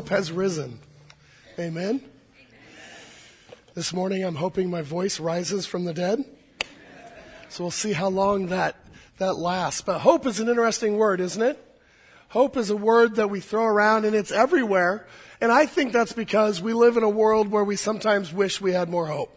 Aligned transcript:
hope 0.00 0.08
has 0.08 0.32
risen. 0.32 0.78
Amen. 1.58 2.00
This 3.74 3.92
morning 3.92 4.24
I'm 4.24 4.36
hoping 4.36 4.70
my 4.70 4.80
voice 4.80 5.20
rises 5.20 5.66
from 5.66 5.84
the 5.84 5.92
dead. 5.92 6.24
So 7.50 7.64
we'll 7.64 7.70
see 7.70 7.92
how 7.92 8.08
long 8.08 8.46
that, 8.46 8.76
that 9.18 9.34
lasts. 9.34 9.82
But 9.82 9.98
hope 9.98 10.24
is 10.24 10.40
an 10.40 10.48
interesting 10.48 10.96
word, 10.96 11.20
isn't 11.20 11.42
it? 11.42 11.62
Hope 12.30 12.56
is 12.56 12.70
a 12.70 12.76
word 12.78 13.16
that 13.16 13.28
we 13.28 13.40
throw 13.40 13.66
around 13.66 14.06
and 14.06 14.16
it's 14.16 14.32
everywhere. 14.32 15.06
And 15.38 15.52
I 15.52 15.66
think 15.66 15.92
that's 15.92 16.14
because 16.14 16.62
we 16.62 16.72
live 16.72 16.96
in 16.96 17.02
a 17.02 17.10
world 17.10 17.48
where 17.48 17.62
we 17.62 17.76
sometimes 17.76 18.32
wish 18.32 18.58
we 18.58 18.72
had 18.72 18.88
more 18.88 19.08
hope, 19.08 19.36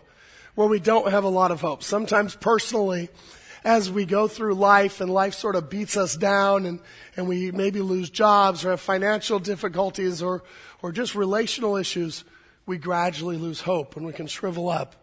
where 0.56 0.70
we 0.70 0.80
don't 0.80 1.12
have 1.12 1.26
a 1.26 1.30
lot 1.30 1.52
of 1.52 1.60
hope. 1.60 1.84
Sometimes 1.84 2.38
personally, 2.38 3.10
as 3.64 3.90
we 3.90 4.06
go 4.06 4.28
through 4.28 4.56
life 4.56 5.00
and 5.00 5.10
life 5.10 5.34
sort 5.34 5.56
of 5.56 5.70
beats 5.70 5.96
us 5.96 6.16
down 6.16 6.66
and, 6.66 6.80
and 7.16 7.28
we 7.28 7.52
maybe 7.52 7.82
lose 7.82 8.10
jobs 8.10 8.66
or 8.66 8.72
have 8.72 8.82
financial 8.82 9.40
difficulties 9.40 10.22
or, 10.22 10.44
or 10.82 10.92
just 10.92 11.16
relational 11.16 11.78
issues, 11.78 12.26
we 12.66 12.78
gradually 12.78 13.38
lose 13.38 13.62
hope 13.62 13.96
and 13.96 14.06
we 14.06 14.14
can 14.14 14.28
shrivel 14.28 14.70
up. 14.70 14.96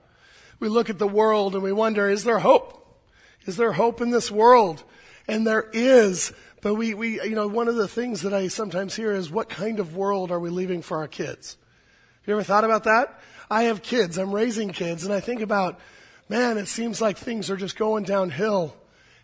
We 0.58 0.68
look 0.68 0.90
at 0.90 0.98
the 0.98 1.08
world 1.08 1.54
and 1.54 1.62
we 1.62 1.72
wonder, 1.72 2.08
is 2.08 2.24
there 2.24 2.38
hope? 2.38 2.76
Is 3.46 3.56
there 3.56 3.72
hope 3.72 4.02
in 4.02 4.10
this 4.10 4.30
world? 4.30 4.84
And 5.26 5.46
there 5.46 5.68
is. 5.72 6.32
But 6.60 6.74
we, 6.74 6.92
we, 6.92 7.22
you 7.22 7.34
know, 7.34 7.46
one 7.46 7.68
of 7.68 7.76
the 7.76 7.88
things 7.88 8.22
that 8.22 8.34
I 8.34 8.48
sometimes 8.48 8.94
hear 8.94 9.12
is 9.12 9.30
what 9.30 9.48
kind 9.48 9.80
of 9.80 9.96
world 9.96 10.30
are 10.30 10.40
we 10.40 10.50
leaving 10.50 10.82
for 10.82 10.98
our 10.98 11.08
kids? 11.08 11.56
Have 12.20 12.28
you 12.28 12.34
ever 12.34 12.42
thought 12.42 12.64
about 12.64 12.84
that? 12.84 13.18
I 13.50 13.64
have 13.64 13.82
kids. 13.82 14.18
I'm 14.18 14.34
raising 14.34 14.70
kids 14.70 15.04
and 15.04 15.14
I 15.14 15.20
think 15.20 15.40
about, 15.40 15.80
man, 16.30 16.56
it 16.56 16.68
seems 16.68 17.00
like 17.00 17.18
things 17.18 17.50
are 17.50 17.56
just 17.56 17.76
going 17.76 18.04
downhill 18.04 18.76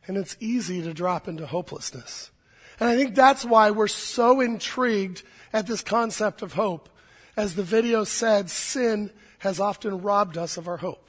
and 0.09 0.17
it's 0.17 0.37
easy 0.41 0.83
to 0.83 0.93
drop 0.93 1.29
into 1.29 1.47
hopelessness. 1.47 2.33
And 2.81 2.89
I 2.89 2.97
think 2.97 3.15
that's 3.15 3.45
why 3.45 3.71
we're 3.71 3.87
so 3.87 4.41
intrigued 4.41 5.23
at 5.53 5.69
this 5.69 5.83
concept 5.83 6.43
of 6.43 6.55
hope. 6.55 6.89
As 7.37 7.55
the 7.55 7.63
video 7.63 8.03
said, 8.03 8.51
sin 8.51 9.13
has 9.39 9.61
often 9.61 10.03
robbed 10.03 10.37
us 10.37 10.57
of 10.57 10.67
our 10.67 10.79
hope. 10.79 11.09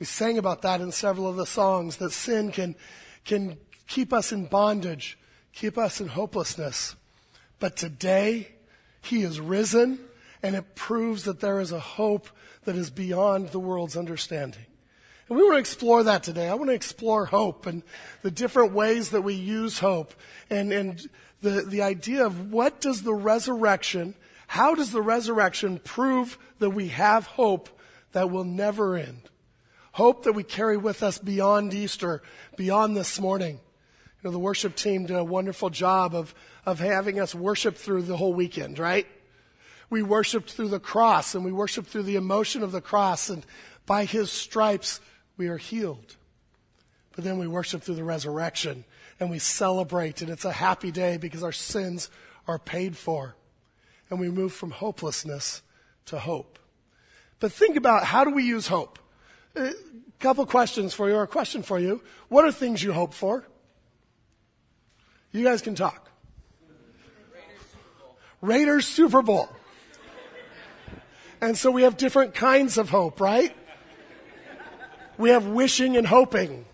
We 0.00 0.06
sang 0.06 0.36
about 0.36 0.62
that 0.62 0.80
in 0.80 0.90
several 0.90 1.28
of 1.28 1.36
the 1.36 1.46
songs 1.46 1.96
that 1.98 2.10
sin 2.10 2.50
can, 2.50 2.74
can 3.24 3.56
keep 3.86 4.12
us 4.12 4.32
in 4.32 4.46
bondage, 4.46 5.16
keep 5.52 5.78
us 5.78 6.00
in 6.00 6.08
hopelessness. 6.08 6.96
But 7.60 7.76
today, 7.76 8.48
He 9.02 9.22
is 9.22 9.38
risen, 9.38 10.00
and 10.42 10.56
it 10.56 10.74
proves 10.74 11.24
that 11.24 11.40
there 11.40 11.60
is 11.60 11.70
a 11.70 11.80
hope 11.80 12.28
that 12.64 12.76
is 12.76 12.90
beyond 12.90 13.50
the 13.50 13.60
world's 13.60 13.96
understanding. 13.96 14.64
And 15.30 15.38
we 15.38 15.44
want 15.44 15.54
to 15.54 15.60
explore 15.60 16.02
that 16.02 16.24
today. 16.24 16.48
I 16.48 16.54
want 16.54 16.70
to 16.70 16.74
explore 16.74 17.24
hope 17.24 17.66
and 17.66 17.84
the 18.22 18.32
different 18.32 18.72
ways 18.72 19.10
that 19.10 19.22
we 19.22 19.34
use 19.34 19.78
hope 19.78 20.12
and, 20.50 20.72
and 20.72 21.00
the, 21.40 21.62
the 21.62 21.82
idea 21.82 22.26
of 22.26 22.52
what 22.52 22.80
does 22.80 23.04
the 23.04 23.14
resurrection, 23.14 24.14
how 24.48 24.74
does 24.74 24.90
the 24.90 25.00
resurrection 25.00 25.78
prove 25.78 26.36
that 26.58 26.70
we 26.70 26.88
have 26.88 27.26
hope 27.26 27.68
that 28.10 28.28
will 28.28 28.44
never 28.44 28.96
end? 28.96 29.30
Hope 29.92 30.24
that 30.24 30.32
we 30.32 30.42
carry 30.42 30.76
with 30.76 31.00
us 31.00 31.18
beyond 31.18 31.74
Easter, 31.74 32.22
beyond 32.56 32.96
this 32.96 33.20
morning. 33.20 33.60
You 34.22 34.28
know, 34.28 34.32
the 34.32 34.38
worship 34.40 34.74
team 34.74 35.06
did 35.06 35.16
a 35.16 35.22
wonderful 35.22 35.70
job 35.70 36.12
of, 36.12 36.34
of 36.66 36.80
having 36.80 37.20
us 37.20 37.36
worship 37.36 37.76
through 37.76 38.02
the 38.02 38.16
whole 38.16 38.34
weekend, 38.34 38.80
right? 38.80 39.06
We 39.90 40.02
worshiped 40.02 40.50
through 40.50 40.68
the 40.68 40.80
cross 40.80 41.36
and 41.36 41.44
we 41.44 41.52
worshiped 41.52 41.88
through 41.88 42.02
the 42.02 42.16
emotion 42.16 42.64
of 42.64 42.72
the 42.72 42.80
cross 42.80 43.30
and 43.30 43.46
by 43.86 44.04
his 44.04 44.30
stripes 44.30 45.00
we 45.40 45.48
are 45.48 45.56
healed. 45.56 46.16
But 47.16 47.24
then 47.24 47.38
we 47.38 47.46
worship 47.46 47.82
through 47.82 47.94
the 47.94 48.04
resurrection 48.04 48.84
and 49.18 49.30
we 49.30 49.38
celebrate 49.38 50.20
and 50.20 50.30
it's 50.30 50.44
a 50.44 50.52
happy 50.52 50.90
day 50.90 51.16
because 51.16 51.42
our 51.42 51.50
sins 51.50 52.10
are 52.46 52.58
paid 52.58 52.94
for. 52.94 53.36
And 54.10 54.20
we 54.20 54.28
move 54.28 54.52
from 54.52 54.70
hopelessness 54.70 55.62
to 56.06 56.18
hope. 56.18 56.58
But 57.38 57.52
think 57.52 57.76
about 57.76 58.04
how 58.04 58.22
do 58.22 58.30
we 58.32 58.44
use 58.44 58.66
hope? 58.66 58.98
A 59.56 59.72
couple 60.18 60.44
questions 60.44 60.92
for 60.92 61.08
you 61.08 61.14
or 61.14 61.22
a 61.22 61.26
question 61.26 61.62
for 61.62 61.78
you. 61.78 62.02
What 62.28 62.44
are 62.44 62.52
things 62.52 62.82
you 62.82 62.92
hope 62.92 63.14
for? 63.14 63.46
You 65.32 65.42
guys 65.42 65.62
can 65.62 65.74
talk. 65.74 66.10
Raiders 68.42 68.86
Super 68.86 69.22
Bowl. 69.22 69.48
And 71.40 71.56
so 71.56 71.70
we 71.70 71.84
have 71.84 71.96
different 71.96 72.34
kinds 72.34 72.76
of 72.76 72.90
hope, 72.90 73.22
right? 73.22 73.56
We 75.20 75.28
have 75.28 75.46
wishing 75.46 75.98
and 75.98 76.06
hoping. 76.06 76.64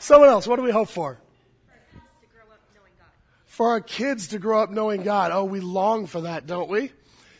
Someone 0.00 0.28
else, 0.28 0.48
what 0.48 0.56
do 0.56 0.62
we 0.62 0.72
hope 0.72 0.88
for? 0.88 1.18
For 3.46 3.68
our 3.68 3.80
kids 3.80 4.26
to 4.28 4.40
grow 4.40 4.60
up 4.60 4.70
knowing 4.70 5.04
God. 5.04 5.30
Oh, 5.32 5.44
we 5.44 5.60
long 5.60 6.08
for 6.08 6.22
that, 6.22 6.48
don't 6.48 6.68
we? 6.68 6.90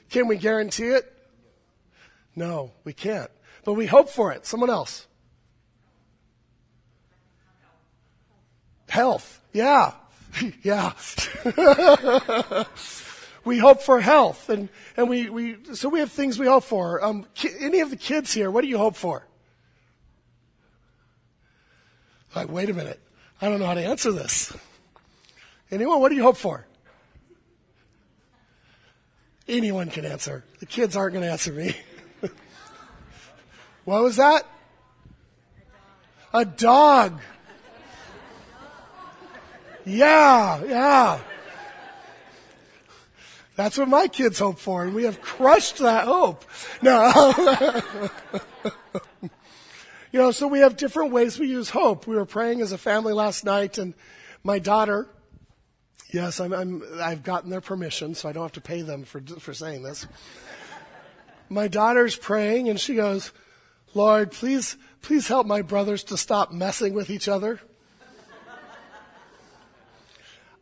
Can 0.08 0.28
we 0.28 0.37
guarantee 0.37 0.91
it? 0.91 1.12
No, 2.37 2.70
we 2.84 2.92
can't. 2.92 3.31
But 3.64 3.72
we 3.72 3.87
hope 3.87 4.08
for 4.08 4.31
it. 4.31 4.47
Someone 4.47 4.70
else. 4.70 5.08
Health. 8.88 9.41
Yeah. 9.53 9.94
yeah. 10.62 10.92
we 13.48 13.56
hope 13.56 13.81
for 13.81 13.98
health 13.98 14.50
and, 14.50 14.69
and 14.94 15.09
we, 15.09 15.31
we, 15.31 15.56
so 15.72 15.88
we 15.88 16.00
have 16.00 16.12
things 16.12 16.38
we 16.38 16.47
hope 16.47 16.64
for. 16.64 17.03
Um, 17.03 17.25
ki- 17.34 17.54
any 17.59 17.81
of 17.81 17.88
the 17.88 17.97
kids 17.97 18.32
here, 18.32 18.50
what 18.50 18.60
do 18.60 18.69
you 18.69 18.76
hope 18.76 18.94
for? 18.94 19.26
Like, 22.37 22.53
wait 22.53 22.69
a 22.69 22.75
minute. 22.75 23.00
I 23.41 23.48
don't 23.48 23.58
know 23.58 23.64
how 23.64 23.72
to 23.72 23.82
answer 23.82 24.12
this. 24.12 24.54
Anyone, 25.70 25.98
what 25.98 26.10
do 26.10 26.14
you 26.14 26.22
hope 26.22 26.37
for? 26.37 26.66
Anyone 29.48 29.88
can 29.88 30.04
answer. 30.04 30.44
The 30.60 30.66
kids 30.66 30.94
aren't 30.94 31.14
going 31.14 31.25
to 31.25 31.31
answer 31.31 31.53
me. 31.53 31.75
what 33.87 34.03
was 34.03 34.16
that? 34.16 34.47
A 36.34 36.44
dog. 36.44 37.19
Yeah, 39.87 40.62
yeah. 40.64 41.20
That's 43.58 43.76
what 43.76 43.88
my 43.88 44.06
kids 44.06 44.38
hope 44.38 44.60
for, 44.60 44.84
and 44.84 44.94
we 44.94 45.02
have 45.02 45.20
crushed 45.20 45.78
that 45.78 46.04
hope. 46.04 46.44
No. 46.80 47.72
you 50.12 50.20
know, 50.20 50.30
so 50.30 50.46
we 50.46 50.60
have 50.60 50.76
different 50.76 51.10
ways 51.10 51.41
we 51.41 51.48
use 51.48 51.69
hope. 51.69 52.06
We 52.06 52.14
were 52.14 52.24
praying 52.24 52.60
as 52.60 52.70
a 52.70 52.78
family 52.78 53.12
last 53.12 53.44
night, 53.44 53.76
and 53.76 53.94
my 54.44 54.60
daughter, 54.60 55.08
yes, 56.12 56.38
I'm, 56.38 56.52
I'm, 56.52 56.84
I've 57.00 57.24
gotten 57.24 57.50
their 57.50 57.60
permission, 57.60 58.14
so 58.14 58.28
I 58.28 58.32
don't 58.32 58.44
have 58.44 58.52
to 58.52 58.60
pay 58.60 58.82
them 58.82 59.02
for, 59.02 59.20
for 59.41 59.52
saying 59.52 59.82
this. 59.82 60.06
My 61.48 61.66
daughter's 61.66 62.14
praying, 62.14 62.69
and 62.69 62.78
she 62.78 62.94
goes, 62.94 63.32
Lord, 63.92 64.30
please, 64.30 64.76
please 65.02 65.26
help 65.26 65.48
my 65.48 65.62
brothers 65.62 66.04
to 66.04 66.16
stop 66.16 66.52
messing 66.52 66.94
with 66.94 67.10
each 67.10 67.26
other. 67.26 67.58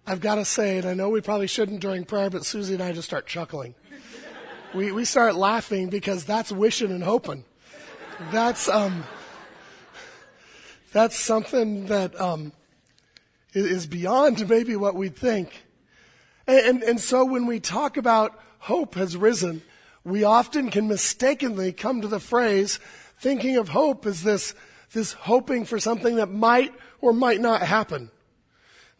I've 0.08 0.20
got 0.20 0.36
to 0.36 0.44
say, 0.44 0.78
and 0.78 0.86
I 0.86 0.94
know 0.94 1.08
we 1.08 1.20
probably 1.20 1.48
shouldn't 1.48 1.80
during 1.80 2.04
prayer, 2.04 2.30
but 2.30 2.46
Susie 2.46 2.74
and 2.74 2.82
I 2.82 2.92
just 2.92 3.08
start 3.08 3.26
chuckling. 3.26 3.74
We, 4.72 4.92
we 4.92 5.04
start 5.04 5.34
laughing 5.34 5.88
because 5.88 6.24
that's 6.24 6.52
wishing 6.52 6.92
and 6.92 7.02
hoping. 7.02 7.44
That's, 8.30 8.68
um, 8.68 9.02
that's 10.92 11.18
something 11.18 11.86
that, 11.86 12.18
um, 12.20 12.52
is 13.52 13.88
beyond 13.88 14.48
maybe 14.48 14.76
what 14.76 14.94
we'd 14.94 15.16
think. 15.16 15.64
And, 16.46 16.66
and, 16.66 16.82
and 16.84 17.00
so 17.00 17.24
when 17.24 17.46
we 17.46 17.58
talk 17.58 17.96
about 17.96 18.38
hope 18.60 18.94
has 18.94 19.16
risen, 19.16 19.62
we 20.04 20.22
often 20.22 20.70
can 20.70 20.86
mistakenly 20.86 21.72
come 21.72 22.00
to 22.00 22.08
the 22.08 22.20
phrase 22.20 22.78
thinking 23.18 23.56
of 23.56 23.70
hope 23.70 24.06
as 24.06 24.22
this, 24.22 24.54
this 24.92 25.14
hoping 25.14 25.64
for 25.64 25.80
something 25.80 26.14
that 26.16 26.30
might 26.30 26.72
or 27.00 27.12
might 27.12 27.40
not 27.40 27.62
happen 27.62 28.10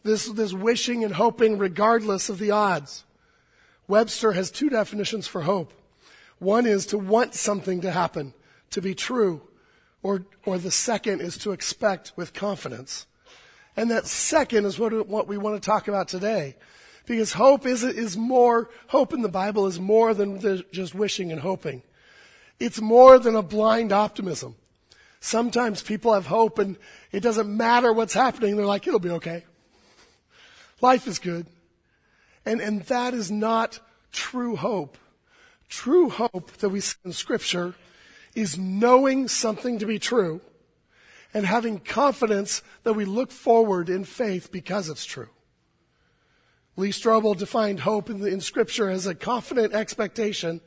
this, 0.07 0.27
this 0.29 0.53
wishing 0.53 1.05
and 1.05 1.15
hoping 1.15 1.59
regardless 1.59 2.29
of 2.29 2.39
the 2.39 2.51
odds. 2.51 3.05
Webster 3.89 4.33
has 4.33 4.51
two 4.51 4.69
definitions 4.69 5.27
for 5.27 5.43
hope. 5.43 5.73
One 6.39 6.67
is 6.67 6.87
to 6.87 6.99
want 6.99 7.35
something 7.35 7.81
to 7.83 7.91
happen, 7.91 8.35
to 8.71 8.83
be 8.83 8.95
true, 8.95 9.43
or, 10.03 10.25
or 10.45 10.59
the 10.59 10.71
second 10.71 11.21
is 11.21 11.37
to 11.39 11.53
expect 11.53 12.13
with 12.17 12.33
confidence. 12.33 13.07
And 13.77 13.91
that 13.91 14.07
second 14.07 14.65
is 14.65 14.79
what, 14.79 15.07
what 15.07 15.29
we 15.29 15.37
want 15.37 15.61
to 15.61 15.67
talk 15.67 15.89
about 15.89 16.09
today. 16.09 16.57
Because 17.05 17.35
hope 17.35 17.67
is, 17.67 17.85
is 17.85 18.17
more, 18.17 18.71
hope 18.89 19.13
in 19.13 19.23
the 19.23 19.29
Bible 19.29 19.67
is 19.67 19.79
more 19.79 20.15
than 20.15 20.41
just 20.73 20.95
wishing 20.95 21.31
and 21.31 21.41
hoping. 21.41 21.83
It's 22.59 22.81
more 22.81 23.19
than 23.19 23.37
a 23.37 23.43
blind 23.43 23.93
optimism. 23.93 24.57
Sometimes 25.21 25.83
people 25.83 26.15
have 26.15 26.27
hope 26.27 26.59
and 26.59 26.77
it 27.13 27.21
doesn't 27.21 27.55
matter 27.55 27.93
what's 27.93 28.15
happening. 28.15 28.57
They're 28.57 28.67
like, 28.67 28.87
it'll 28.87 28.99
be 28.99 29.11
okay. 29.11 29.45
Life 30.81 31.07
is 31.07 31.19
good. 31.19 31.47
And, 32.45 32.61
and 32.61 32.83
that 32.83 33.15
is 33.15 33.31
not 33.31 33.81
true 34.13 34.57
hope. 34.57 34.99
True 35.69 36.11
hope 36.11 36.53
that 36.59 36.69
we 36.69 36.81
see 36.81 36.97
in 37.05 37.13
scripture 37.13 37.75
is 38.35 38.59
knowing 38.59 39.29
something 39.29 39.79
to 39.79 39.87
be 39.87 39.99
true 39.99 40.41
and 41.35 41.45
having 41.45 41.79
confidence 41.79 42.63
that 42.85 42.93
we 42.93 43.05
look 43.05 43.33
forward 43.33 43.89
in 43.89 44.05
faith 44.05 44.53
because 44.53 44.89
it's 44.89 45.05
true. 45.05 45.29
Lee 46.77 46.91
Strobel 46.91 47.37
defined 47.37 47.81
hope 47.81 48.11
in, 48.11 48.21
the, 48.21 48.27
in 48.27 48.41
Scripture 48.41 48.91
as 48.91 49.07
a 49.07 49.15
confident 49.15 49.73
expectation 49.73 50.61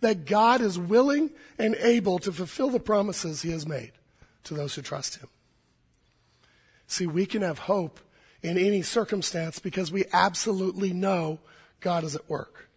that 0.00 0.24
God 0.24 0.62
is 0.62 0.78
willing 0.78 1.30
and 1.58 1.74
able 1.76 2.18
to 2.20 2.32
fulfill 2.32 2.70
the 2.70 2.80
promises 2.80 3.42
He 3.42 3.50
has 3.50 3.66
made 3.66 3.92
to 4.44 4.54
those 4.54 4.74
who 4.74 4.82
trust 4.82 5.16
Him. 5.16 5.28
See, 6.86 7.06
we 7.06 7.26
can 7.26 7.42
have 7.42 7.60
hope 7.60 8.00
in 8.42 8.58
any 8.58 8.82
circumstance 8.82 9.58
because 9.58 9.92
we 9.92 10.04
absolutely 10.12 10.92
know 10.92 11.38
God 11.80 12.04
is 12.04 12.14
at 12.14 12.28
work. 12.28 12.68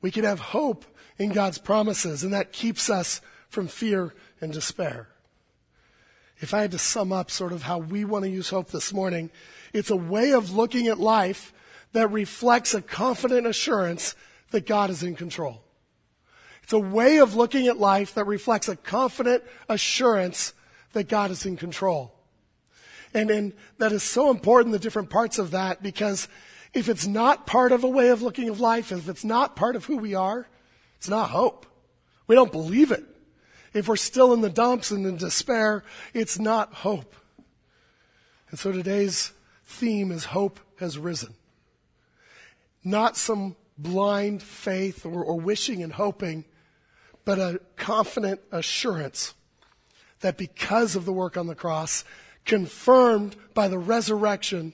We 0.00 0.10
can 0.10 0.24
have 0.24 0.38
hope 0.38 0.84
in 1.18 1.30
God's 1.30 1.58
promises, 1.58 2.22
and 2.22 2.32
that 2.32 2.52
keeps 2.52 2.88
us 2.88 3.20
from 3.48 3.66
fear 3.66 4.14
and 4.40 4.52
despair. 4.52 5.08
If 6.40 6.54
I 6.54 6.60
had 6.60 6.70
to 6.70 6.78
sum 6.78 7.12
up 7.12 7.30
sort 7.30 7.52
of 7.52 7.62
how 7.62 7.78
we 7.78 8.04
want 8.04 8.24
to 8.24 8.30
use 8.30 8.50
hope 8.50 8.70
this 8.70 8.92
morning, 8.92 9.30
it's 9.72 9.90
a 9.90 9.96
way 9.96 10.32
of 10.32 10.52
looking 10.54 10.86
at 10.86 11.00
life 11.00 11.52
that 11.92 12.12
reflects 12.12 12.74
a 12.74 12.82
confident 12.82 13.46
assurance 13.46 14.14
that 14.50 14.66
God 14.66 14.90
is 14.90 15.02
in 15.02 15.16
control. 15.16 15.62
It's 16.62 16.72
a 16.72 16.78
way 16.78 17.18
of 17.18 17.34
looking 17.34 17.66
at 17.66 17.78
life 17.78 18.14
that 18.14 18.26
reflects 18.26 18.68
a 18.68 18.76
confident 18.76 19.42
assurance 19.68 20.52
that 20.92 21.08
God 21.08 21.30
is 21.30 21.44
in 21.44 21.56
control. 21.56 22.12
And, 23.14 23.30
and 23.30 23.52
that 23.78 23.92
is 23.92 24.02
so 24.02 24.30
important, 24.30 24.72
the 24.72 24.78
different 24.78 25.10
parts 25.10 25.38
of 25.38 25.52
that, 25.52 25.82
because 25.82 26.28
if 26.74 26.88
it's 26.88 27.06
not 27.06 27.46
part 27.46 27.72
of 27.72 27.84
a 27.84 27.88
way 27.88 28.08
of 28.08 28.22
looking 28.22 28.48
of 28.48 28.60
life, 28.60 28.92
if 28.92 29.08
it's 29.08 29.24
not 29.24 29.56
part 29.56 29.76
of 29.76 29.86
who 29.86 29.96
we 29.96 30.14
are, 30.14 30.48
it's 30.96 31.08
not 31.08 31.30
hope. 31.30 31.66
We 32.26 32.34
don't 32.34 32.52
believe 32.52 32.90
it. 32.90 33.04
If 33.72 33.88
we're 33.88 33.96
still 33.96 34.32
in 34.32 34.40
the 34.40 34.50
dumps 34.50 34.90
and 34.90 35.06
in 35.06 35.16
despair, 35.16 35.84
it's 36.12 36.38
not 36.38 36.72
hope. 36.72 37.14
And 38.50 38.58
so 38.58 38.72
today's 38.72 39.32
theme 39.64 40.10
is 40.10 40.26
hope 40.26 40.60
has 40.78 40.98
risen. 40.98 41.34
Not 42.82 43.16
some 43.16 43.56
blind 43.76 44.42
faith 44.42 45.04
or, 45.06 45.22
or 45.22 45.38
wishing 45.38 45.82
and 45.82 45.92
hoping, 45.92 46.44
but 47.24 47.38
a 47.38 47.60
confident 47.76 48.40
assurance 48.50 49.34
that 50.20 50.36
because 50.36 50.96
of 50.96 51.04
the 51.04 51.12
work 51.12 51.36
on 51.36 51.46
the 51.46 51.54
cross, 51.54 52.04
confirmed 52.44 53.36
by 53.54 53.68
the 53.68 53.78
resurrection 53.78 54.72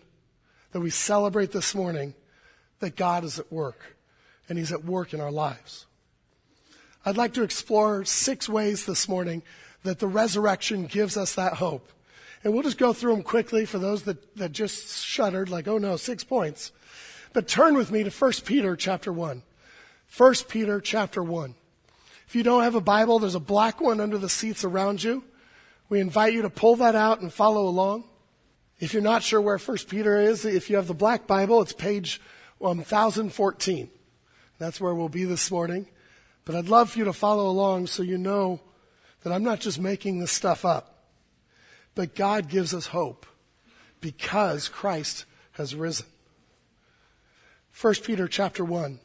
that 0.72 0.80
we 0.80 0.90
celebrate 0.90 1.52
this 1.52 1.74
morning, 1.74 2.14
that 2.80 2.96
God 2.96 3.24
is 3.24 3.38
at 3.38 3.52
work 3.52 3.96
and 4.48 4.58
He's 4.58 4.72
at 4.72 4.84
work 4.84 5.14
in 5.14 5.20
our 5.20 5.30
lives. 5.30 5.86
I'd 7.06 7.16
like 7.16 7.34
to 7.34 7.42
explore 7.42 8.04
six 8.04 8.48
ways 8.48 8.86
this 8.86 9.08
morning 9.08 9.42
that 9.82 9.98
the 9.98 10.06
resurrection 10.06 10.86
gives 10.86 11.16
us 11.16 11.34
that 11.34 11.54
hope. 11.54 11.90
And 12.42 12.52
we'll 12.52 12.62
just 12.62 12.78
go 12.78 12.92
through 12.92 13.14
them 13.14 13.22
quickly 13.22 13.64
for 13.64 13.78
those 13.78 14.02
that, 14.02 14.36
that 14.36 14.52
just 14.52 15.04
shuddered, 15.04 15.48
like, 15.48 15.68
oh 15.68 15.78
no, 15.78 15.96
six 15.96 16.24
points. 16.24 16.72
But 17.32 17.48
turn 17.48 17.74
with 17.74 17.90
me 17.90 18.04
to 18.04 18.10
1 18.10 18.32
Peter 18.44 18.76
chapter 18.76 19.12
1. 19.12 19.42
1 20.16 20.34
Peter 20.48 20.80
chapter 20.80 21.22
1. 21.22 21.54
If 22.28 22.36
you 22.36 22.42
don't 22.42 22.62
have 22.62 22.74
a 22.74 22.80
Bible, 22.80 23.18
there's 23.18 23.34
a 23.34 23.40
black 23.40 23.80
one 23.80 24.00
under 24.00 24.18
the 24.18 24.28
seats 24.28 24.64
around 24.64 25.02
you. 25.02 25.24
We 25.88 26.00
invite 26.00 26.32
you 26.32 26.42
to 26.42 26.50
pull 26.50 26.76
that 26.76 26.94
out 26.94 27.20
and 27.20 27.32
follow 27.32 27.68
along. 27.68 28.04
If 28.80 28.92
you're 28.92 29.02
not 29.02 29.22
sure 29.22 29.40
where 29.40 29.58
1 29.58 29.76
Peter 29.88 30.20
is, 30.20 30.44
if 30.44 30.68
you 30.68 30.76
have 30.76 30.86
the 30.86 30.94
black 30.94 31.26
Bible, 31.26 31.62
it's 31.62 31.72
page 31.72 32.20
um, 32.60 32.78
1014. 32.78 33.90
That's 34.58 34.80
where 34.80 34.94
we'll 34.94 35.08
be 35.08 35.24
this 35.24 35.50
morning. 35.50 35.86
But 36.44 36.54
I'd 36.56 36.68
love 36.68 36.90
for 36.90 36.98
you 36.98 37.04
to 37.04 37.12
follow 37.12 37.48
along 37.48 37.86
so 37.86 38.02
you 38.02 38.18
know 38.18 38.60
that 39.22 39.32
I'm 39.32 39.42
not 39.42 39.60
just 39.60 39.80
making 39.80 40.18
this 40.18 40.32
stuff 40.32 40.64
up, 40.64 41.04
but 41.94 42.14
God 42.14 42.48
gives 42.48 42.74
us 42.74 42.88
hope 42.88 43.26
because 44.00 44.68
Christ 44.68 45.24
has 45.52 45.74
risen. 45.74 46.06
1 47.80 47.94
Peter 48.04 48.28
chapter 48.28 48.64
1. 48.64 49.00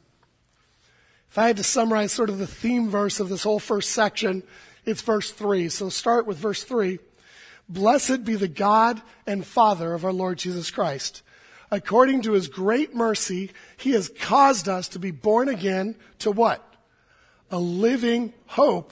If 1.30 1.38
I 1.38 1.48
had 1.48 1.58
to 1.58 1.64
summarize 1.64 2.12
sort 2.12 2.30
of 2.30 2.38
the 2.38 2.48
theme 2.48 2.90
verse 2.90 3.20
of 3.20 3.30
this 3.30 3.44
whole 3.44 3.60
first 3.60 3.92
section, 3.92 4.44
it's 4.86 5.02
verse 5.02 5.32
3. 5.32 5.70
So 5.70 5.90
start 5.90 6.26
with 6.26 6.38
verse 6.38 6.64
3. 6.64 7.00
Blessed 7.68 8.24
be 8.24 8.36
the 8.36 8.48
God 8.48 9.02
and 9.28 9.46
Father 9.46 9.94
of 9.94 10.04
our 10.04 10.14
Lord 10.14 10.38
Jesus 10.38 10.72
Christ. 10.72 11.22
According 11.72 12.24
to 12.24 12.32
his 12.32 12.48
great 12.48 12.96
mercy, 12.96 13.52
he 13.78 13.92
has 13.92 14.12
caused 14.20 14.68
us 14.68 14.88
to 14.90 15.00
be 15.00 15.12
born 15.12 15.50
again 15.50 15.96
to 16.20 16.32
what? 16.32 16.66
A 17.52 17.60
living 17.60 18.34
hope 18.48 18.92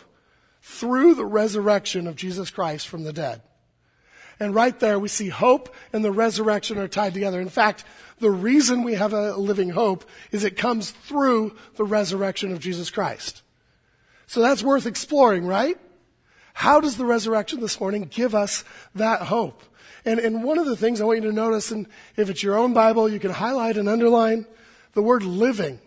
through 0.61 1.15
the 1.15 1.25
resurrection 1.25 2.05
of 2.07 2.15
Jesus 2.15 2.51
Christ 2.51 2.87
from 2.87 3.03
the 3.03 3.13
dead. 3.13 3.41
And 4.39 4.53
right 4.53 4.79
there 4.79 4.99
we 4.99 5.07
see 5.07 5.29
hope 5.29 5.73
and 5.91 6.05
the 6.05 6.11
resurrection 6.11 6.77
are 6.77 6.87
tied 6.87 7.15
together. 7.15 7.41
In 7.41 7.49
fact, 7.49 7.83
the 8.19 8.29
reason 8.29 8.83
we 8.83 8.93
have 8.93 9.13
a 9.13 9.35
living 9.35 9.69
hope 9.69 10.05
is 10.31 10.43
it 10.43 10.57
comes 10.57 10.91
through 10.91 11.55
the 11.75 11.83
resurrection 11.83 12.51
of 12.51 12.59
Jesus 12.59 12.91
Christ. 12.91 13.41
So 14.27 14.41
that's 14.41 14.61
worth 14.61 14.85
exploring, 14.85 15.47
right? 15.47 15.77
How 16.53 16.79
does 16.79 16.97
the 16.97 17.05
resurrection 17.05 17.61
this 17.61 17.79
morning 17.79 18.07
give 18.09 18.35
us 18.35 18.63
that 18.95 19.23
hope? 19.23 19.63
And, 20.05 20.19
and 20.19 20.43
one 20.43 20.57
of 20.57 20.65
the 20.65 20.75
things 20.75 20.99
I 20.99 21.05
want 21.05 21.21
you 21.21 21.29
to 21.29 21.35
notice, 21.35 21.71
and 21.71 21.87
if 22.15 22.29
it's 22.29 22.43
your 22.43 22.57
own 22.57 22.73
Bible, 22.73 23.09
you 23.09 23.19
can 23.19 23.31
highlight 23.31 23.77
and 23.77 23.87
underline 23.87 24.45
the 24.93 25.01
word 25.01 25.23
living. 25.23 25.79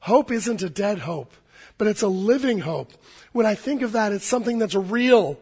Hope 0.00 0.30
isn't 0.30 0.62
a 0.62 0.70
dead 0.70 1.00
hope, 1.00 1.32
but 1.78 1.88
it's 1.88 2.02
a 2.02 2.08
living 2.08 2.60
hope. 2.60 2.92
When 3.32 3.46
I 3.46 3.54
think 3.54 3.82
of 3.82 3.92
that, 3.92 4.12
it's 4.12 4.24
something 4.24 4.58
that's 4.58 4.74
real, 4.74 5.38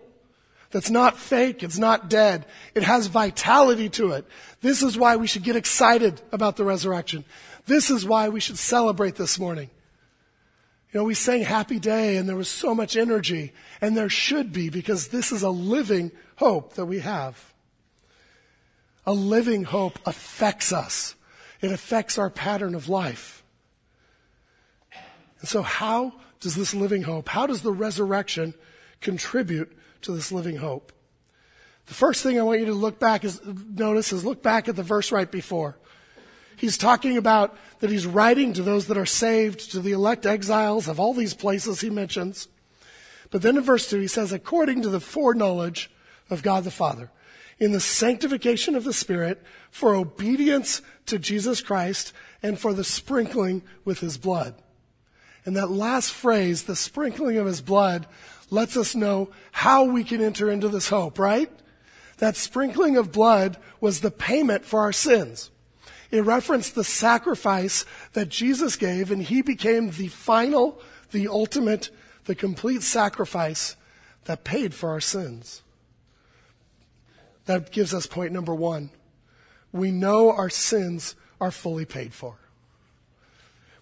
that's 0.71 0.91
not 0.91 1.19
fake, 1.19 1.63
it's 1.63 1.79
not 1.79 2.09
dead. 2.09 2.47
It 2.75 2.83
has 2.83 3.09
vitality 3.09 3.89
to 3.91 4.13
it. 4.13 4.27
This 4.61 4.83
is 4.83 4.97
why 4.97 5.17
we 5.17 5.27
should 5.27 5.43
get 5.43 5.57
excited 5.57 6.21
about 6.33 6.57
the 6.57 6.65
resurrection. 6.65 7.25
This 7.67 7.91
is 7.91 8.07
why 8.07 8.29
we 8.29 8.41
should 8.41 8.59
celebrate 8.59 9.17
this 9.17 9.39
morning. 9.39 9.71
You 10.95 11.01
know, 11.01 11.05
we 11.05 11.15
sang 11.15 11.43
Happy 11.43 11.81
Day 11.81 12.17
and 12.19 12.29
there 12.29 12.37
was 12.37 12.49
so 12.49 12.73
much 12.73 12.97
energy, 12.97 13.53
and 13.81 13.97
there 13.97 14.09
should 14.09 14.53
be 14.53 14.69
because 14.71 15.09
this 15.09 15.33
is 15.33 15.43
a 15.43 15.51
living 15.51 16.13
hope 16.37 16.75
that 16.75 16.87
we 16.87 17.01
have. 17.01 17.53
A 19.05 19.13
living 19.13 19.65
hope 19.65 19.99
affects 20.07 20.73
us. 20.73 21.17
It 21.61 21.73
affects 21.73 22.17
our 22.17 22.31
pattern 22.31 22.77
of 22.77 22.89
life. 22.89 23.43
And 25.41 25.49
so 25.49 25.63
how 25.63 26.13
does 26.39 26.55
this 26.55 26.73
living 26.73 27.03
hope, 27.03 27.29
how 27.29 27.49
does 27.49 27.63
the 27.63 27.73
resurrection 27.73 28.55
contribute 29.01 29.77
to 30.03 30.13
this 30.13 30.31
living 30.31 30.59
hope? 30.59 30.93
The 31.87 31.95
first 31.95 32.23
thing 32.23 32.39
I 32.39 32.45
want 32.45 32.61
you 32.61 32.67
to 32.67 32.73
look 32.73 33.01
back 33.01 33.25
is, 33.25 33.41
notice 33.45 34.13
is 34.13 34.25
look 34.25 34.45
back 34.45 34.69
at 34.69 34.77
the 34.77 34.85
verse 34.85 35.11
right 35.11 35.31
before. 35.31 35.77
He's 36.57 36.79
talking 36.79 37.17
about 37.17 37.57
that 37.81 37.91
he's 37.91 38.07
writing 38.07 38.53
to 38.55 38.63
those 38.63 38.87
that 38.87 38.99
are 38.99 39.07
saved, 39.07 39.73
to 39.73 39.81
the 39.81 39.93
elect 39.93 40.27
exiles 40.27 40.89
of 40.89 40.99
all 41.01 41.15
these 41.15 41.35
places 41.35 41.81
he 41.81 41.91
mentions. 41.91 42.49
But 43.31 43.43
then 43.43 43.57
in 43.57 43.63
verse 43.63 43.91
2, 43.91 44.01
he 44.01 44.07
says, 44.07 44.33
according 44.33 44.83
to 44.83 44.89
the 44.89 45.01
foreknowledge 45.01 45.91
of 46.31 46.43
God 46.43 46.65
the 46.65 46.71
Father, 46.71 47.11
in 47.59 47.73
the 47.73 47.81
sanctification 47.81 48.75
of 48.75 48.85
the 48.85 48.93
Spirit, 48.93 49.43
for 49.71 49.95
obedience 49.95 50.83
to 51.07 51.19
Jesus 51.19 51.61
Christ, 51.61 52.13
and 52.43 52.59
for 52.59 52.73
the 52.73 52.85
sprinkling 52.85 53.63
with 53.85 54.01
his 54.01 54.19
blood. 54.19 54.55
And 55.45 55.57
that 55.57 55.71
last 55.71 56.13
phrase, 56.13 56.63
the 56.63 56.77
sprinkling 56.77 57.37
of 57.37 57.47
his 57.47 57.61
blood, 57.61 58.07
lets 58.51 58.77
us 58.77 58.95
know 58.95 59.31
how 59.53 59.85
we 59.85 60.05
can 60.05 60.23
enter 60.23 60.51
into 60.51 60.69
this 60.69 60.89
hope, 60.89 61.19
right? 61.19 61.51
That 62.19 62.37
sprinkling 62.37 62.97
of 62.97 63.13
blood 63.13 63.57
was 63.81 64.01
the 64.01 64.11
payment 64.11 64.65
for 64.65 64.81
our 64.81 64.93
sins. 64.93 65.51
It 66.11 66.25
referenced 66.25 66.75
the 66.75 66.85
sacrifice 66.85 67.85
that 68.13 68.29
Jesus 68.29 68.77
gave, 68.77 69.11
and 69.11 69.23
he 69.23 69.43
became 69.43 69.91
the 69.91 70.09
final, 70.09 70.81
the 71.11 71.29
ultimate, 71.29 71.91
the 72.25 72.35
complete 72.35 72.83
sacrifice 72.83 73.77
that 74.25 74.45
paid 74.45 74.75
for 74.75 74.91
our 74.91 75.01
sins. 75.01 75.63
That 77.47 77.73
gives 77.73 77.93
us 77.93 78.07
point 78.07 78.33
number 78.33 78.55
one. 78.55 78.91
We 79.73 79.91
know 79.91 80.31
our 80.31 80.51
sins 80.51 81.15
are 81.41 81.51
fully 81.51 81.85
paid 81.85 82.15
for. 82.15 82.37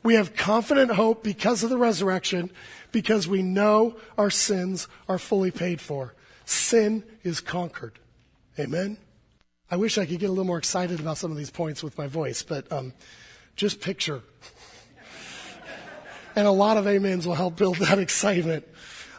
We 0.02 0.14
have 0.14 0.35
confident 0.35 0.93
hope 0.93 1.23
because 1.23 1.62
of 1.62 1.71
the 1.71 1.79
resurrection, 1.79 2.50
because 2.91 3.29
we 3.29 3.43
know 3.43 3.97
our 4.19 4.31
sins 4.31 4.88
are 5.09 5.19
fully 5.19 5.52
paid 5.52 5.81
for. 5.81 6.14
Sin 6.45 7.05
is 7.23 7.41
conquered. 7.41 7.99
Amen? 8.59 8.99
I 9.73 9.76
wish 9.76 9.97
I 9.97 10.05
could 10.05 10.19
get 10.19 10.26
a 10.26 10.29
little 10.29 10.45
more 10.45 10.59
excited 10.59 11.00
about 11.00 11.17
some 11.17 11.31
of 11.31 11.38
these 11.38 11.50
points 11.50 11.83
with 11.83 11.97
my 11.97 12.07
voice, 12.07 12.43
but 12.43 12.71
um, 12.71 12.93
just 13.57 13.81
picture. 13.81 14.21
and 16.37 16.47
a 16.47 16.50
lot 16.50 16.76
of 16.76 16.87
amens 16.87 17.26
will 17.26 17.37
help 17.37 17.57
build 17.57 17.76
that 17.76 17.99
excitement. 17.99 18.69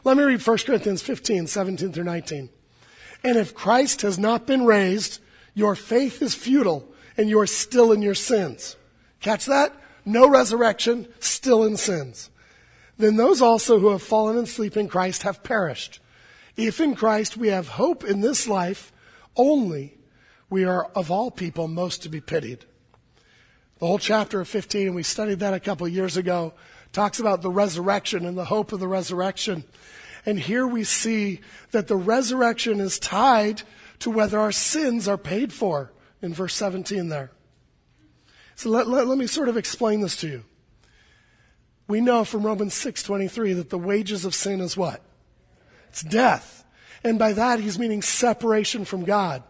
Let 0.03 0.15
me 0.15 0.21
read 0.21 0.45
1 0.45 0.57
Corinthians 0.59 1.01
15, 1.01 1.47
17 1.47 1.91
through 1.91 2.03
19. 2.03 2.49
And 3.23 3.35
if 3.35 3.55
Christ 3.55 4.03
has 4.03 4.19
not 4.19 4.45
been 4.45 4.63
raised, 4.63 5.21
your 5.55 5.73
faith 5.73 6.21
is 6.21 6.35
futile 6.35 6.87
and 7.17 7.27
you 7.27 7.39
are 7.39 7.47
still 7.47 7.91
in 7.91 8.03
your 8.03 8.13
sins. 8.13 8.75
Catch 9.21 9.47
that? 9.47 9.73
No 10.05 10.29
resurrection, 10.29 11.07
still 11.19 11.63
in 11.63 11.77
sins. 11.77 12.29
Then 12.99 13.15
those 13.15 13.41
also 13.41 13.79
who 13.79 13.89
have 13.89 14.03
fallen 14.03 14.37
asleep 14.37 14.77
in 14.77 14.87
Christ 14.87 15.23
have 15.23 15.41
perished. 15.41 15.99
If 16.55 16.79
in 16.79 16.93
Christ 16.93 17.37
we 17.37 17.47
have 17.47 17.69
hope 17.69 18.03
in 18.03 18.21
this 18.21 18.47
life 18.47 18.93
only, 19.35 19.97
we 20.53 20.65
are 20.65 20.85
of 20.95 21.09
all 21.09 21.31
people 21.31 21.67
most 21.67 22.03
to 22.03 22.09
be 22.09 22.21
pitied. 22.21 22.63
The 23.79 23.87
whole 23.87 23.97
chapter 23.97 24.39
of 24.39 24.47
15, 24.47 24.85
and 24.85 24.95
we 24.95 25.01
studied 25.01 25.39
that 25.39 25.55
a 25.55 25.59
couple 25.59 25.87
years 25.87 26.15
ago, 26.15 26.53
talks 26.91 27.19
about 27.19 27.41
the 27.41 27.49
resurrection 27.49 28.23
and 28.23 28.37
the 28.37 28.45
hope 28.45 28.71
of 28.71 28.79
the 28.79 28.87
resurrection. 28.87 29.63
And 30.27 30.39
here 30.39 30.67
we 30.67 30.83
see 30.83 31.41
that 31.71 31.87
the 31.87 31.95
resurrection 31.95 32.79
is 32.79 32.99
tied 32.99 33.63
to 33.97 34.11
whether 34.11 34.39
our 34.39 34.51
sins 34.51 35.07
are 35.07 35.17
paid 35.17 35.51
for 35.51 35.91
in 36.21 36.35
verse 36.35 36.53
17 36.53 37.09
there. 37.09 37.31
So 38.53 38.69
let, 38.69 38.87
let, 38.87 39.07
let 39.07 39.17
me 39.17 39.25
sort 39.25 39.49
of 39.49 39.57
explain 39.57 40.01
this 40.01 40.17
to 40.17 40.27
you. 40.27 40.43
We 41.87 41.99
know 41.99 42.23
from 42.25 42.45
Romans 42.45 42.75
6:23 42.75 43.55
that 43.55 43.71
the 43.71 43.79
wages 43.79 44.23
of 44.23 44.35
sin 44.35 44.61
is 44.61 44.77
what? 44.77 45.01
It's 45.89 46.03
death. 46.03 46.63
And 47.03 47.17
by 47.17 47.33
that 47.33 47.59
he's 47.59 47.79
meaning 47.79 48.03
separation 48.03 48.85
from 48.85 49.03
God. 49.03 49.41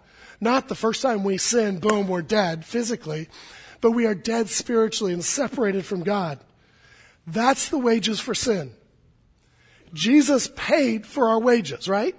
Not 0.44 0.68
the 0.68 0.76
first 0.76 1.02
time 1.02 1.24
we 1.24 1.38
sin, 1.38 1.80
boom, 1.80 2.10
we're 2.10 2.22
dead 2.22 2.66
physically, 2.66 3.30
but 3.80 3.92
we 3.92 4.06
are 4.06 4.14
dead 4.14 4.50
spiritually 4.50 5.14
and 5.14 5.24
separated 5.24 5.86
from 5.86 6.04
God. 6.04 6.38
That's 7.26 7.70
the 7.70 7.78
wages 7.78 8.20
for 8.20 8.36
sin. 8.36 8.74
Jesus 9.94 10.52
paid 10.54 11.08
for 11.08 11.30
our 11.30 11.40
wages, 11.40 11.88
right? 11.88 12.14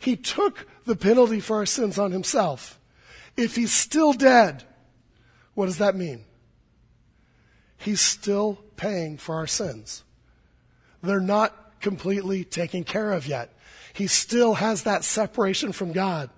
He 0.00 0.16
took 0.16 0.66
the 0.86 0.96
penalty 0.96 1.38
for 1.38 1.58
our 1.58 1.66
sins 1.66 2.00
on 2.00 2.10
himself. 2.10 2.80
If 3.36 3.54
he's 3.54 3.72
still 3.72 4.12
dead, 4.12 4.64
what 5.54 5.66
does 5.66 5.78
that 5.78 5.94
mean? 5.94 6.24
He's 7.76 8.00
still 8.00 8.58
paying 8.76 9.18
for 9.18 9.36
our 9.36 9.46
sins. 9.46 10.02
They're 11.00 11.20
not 11.20 11.80
completely 11.80 12.42
taken 12.42 12.82
care 12.82 13.12
of 13.12 13.28
yet. 13.28 13.52
He 13.92 14.08
still 14.08 14.54
has 14.54 14.82
that 14.82 15.04
separation 15.04 15.70
from 15.70 15.92
God. 15.92 16.30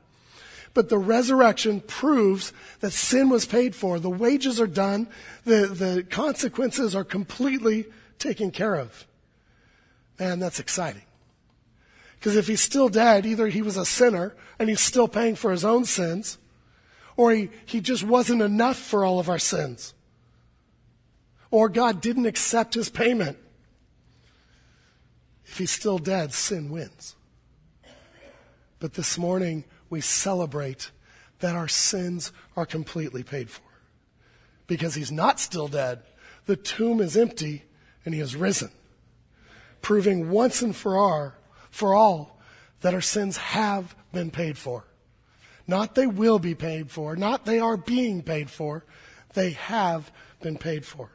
But 0.78 0.90
the 0.90 0.97
resurrection 0.97 1.80
proves 1.80 2.52
that 2.78 2.92
sin 2.92 3.30
was 3.30 3.47
paid 3.47 3.75
for. 3.75 3.99
The 3.99 4.08
wages 4.08 4.61
are 4.61 4.68
done. 4.68 5.08
The, 5.44 5.66
the 5.66 6.06
consequences 6.08 6.94
are 6.94 7.02
completely 7.02 7.87
taken 8.20 8.52
care 8.52 8.76
of. 8.76 9.04
Man, 10.20 10.38
that's 10.38 10.61
exciting. 10.61 11.02
Because 12.14 12.37
if 12.37 12.47
he's 12.47 12.61
still 12.61 12.88
dead, 12.88 13.26
either 13.26 13.49
he 13.49 13.61
was 13.61 13.76
a 13.76 13.85
sinner 13.85 14.37
and 14.61 14.68
he's 14.68 14.80
still 14.80 15.08
paying 15.08 15.35
for 15.35 15.50
his 15.50 15.64
own 15.64 15.85
sins, 15.85 16.38
or 17.16 17.32
he, 17.32 17.50
he 17.66 17.80
just 17.80 18.04
wasn't 18.04 18.40
enough 18.40 18.76
for 18.76 19.04
all 19.04 19.18
of 19.18 19.28
our 19.28 19.40
sins. 19.40 19.94
Or 21.50 21.68
God 21.68 22.00
didn't 22.00 22.26
accept 22.26 22.75
his 22.75 22.88
payment. 22.88 23.37
If 25.44 25.58
he's 25.58 25.73
still 25.73 25.99
dead, 25.99 26.32
sin 26.32 26.70
wins. 26.70 27.16
But 28.78 28.94
this 28.94 29.18
morning, 29.18 29.64
we 29.90 30.00
celebrate 30.00 30.90
that 31.40 31.54
our 31.54 31.68
sins 31.68 32.33
are 32.57 32.66
completely 32.66 33.23
paid 33.23 33.50
for. 33.50 33.62
Because 34.66 34.95
he's 34.95 35.12
not 35.12 35.40
still 35.40 35.68
dead. 35.68 36.02
The 36.47 36.57
tomb 36.57 37.00
is 37.00 37.16
empty 37.16 37.64
and 38.04 38.14
he 38.14 38.21
has 38.21 38.35
risen, 38.35 38.71
proving 39.83 40.30
once 40.30 40.62
and 40.62 40.75
for 40.75 40.97
all, 40.97 41.33
for 41.71 41.95
all 41.95 42.40
that 42.80 42.95
our 42.95 43.00
sins 43.00 43.37
have 43.37 43.95
been 44.12 44.30
paid 44.30 44.57
for. 44.57 44.85
Not 45.66 45.95
they 45.95 46.07
will 46.07 46.38
be 46.38 46.54
paid 46.54 46.90
for, 46.90 47.16
not 47.16 47.45
they 47.45 47.59
are 47.59 47.76
being 47.76 48.23
paid 48.23 48.50
for, 48.50 48.85
they 49.35 49.50
have 49.50 50.11
been 50.40 50.57
paid 50.57 50.87
for. 50.87 51.11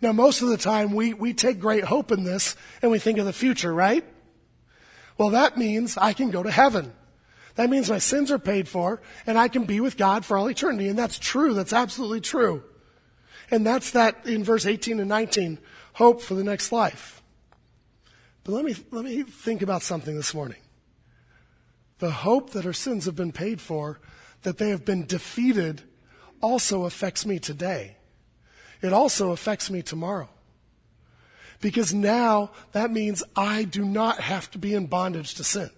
Now, 0.00 0.12
most 0.12 0.42
of 0.42 0.48
the 0.48 0.56
time 0.56 0.92
we, 0.92 1.14
we 1.14 1.32
take 1.32 1.60
great 1.60 1.84
hope 1.84 2.10
in 2.10 2.24
this 2.24 2.56
and 2.82 2.90
we 2.90 2.98
think 2.98 3.18
of 3.18 3.26
the 3.26 3.32
future, 3.32 3.72
right? 3.72 4.04
Well, 5.16 5.30
that 5.30 5.56
means 5.56 5.96
I 5.96 6.12
can 6.12 6.30
go 6.30 6.42
to 6.42 6.50
heaven. 6.50 6.92
That 7.56 7.70
means 7.70 7.88
my 7.88 7.98
sins 7.98 8.30
are 8.30 8.38
paid 8.38 8.68
for 8.68 9.00
and 9.26 9.38
I 9.38 9.48
can 9.48 9.64
be 9.64 9.80
with 9.80 9.96
God 9.96 10.24
for 10.24 10.36
all 10.36 10.48
eternity. 10.48 10.88
And 10.88 10.98
that's 10.98 11.18
true. 11.18 11.54
That's 11.54 11.72
absolutely 11.72 12.20
true. 12.20 12.64
And 13.50 13.66
that's 13.66 13.92
that 13.92 14.26
in 14.26 14.42
verse 14.42 14.66
18 14.66 15.00
and 15.00 15.08
19, 15.08 15.58
hope 15.94 16.22
for 16.22 16.34
the 16.34 16.44
next 16.44 16.72
life. 16.72 17.22
But 18.42 18.52
let 18.52 18.64
me, 18.64 18.74
let 18.90 19.04
me 19.04 19.22
think 19.22 19.62
about 19.62 19.82
something 19.82 20.16
this 20.16 20.34
morning. 20.34 20.58
The 21.98 22.10
hope 22.10 22.50
that 22.50 22.66
our 22.66 22.72
sins 22.72 23.04
have 23.06 23.16
been 23.16 23.32
paid 23.32 23.60
for, 23.60 24.00
that 24.42 24.58
they 24.58 24.70
have 24.70 24.84
been 24.84 25.06
defeated, 25.06 25.82
also 26.40 26.84
affects 26.84 27.24
me 27.24 27.38
today. 27.38 27.96
It 28.82 28.92
also 28.92 29.30
affects 29.30 29.70
me 29.70 29.80
tomorrow. 29.80 30.28
Because 31.60 31.94
now 31.94 32.50
that 32.72 32.90
means 32.90 33.22
I 33.34 33.64
do 33.64 33.84
not 33.84 34.20
have 34.20 34.50
to 34.50 34.58
be 34.58 34.74
in 34.74 34.86
bondage 34.86 35.34
to 35.36 35.44
sin. 35.44 35.70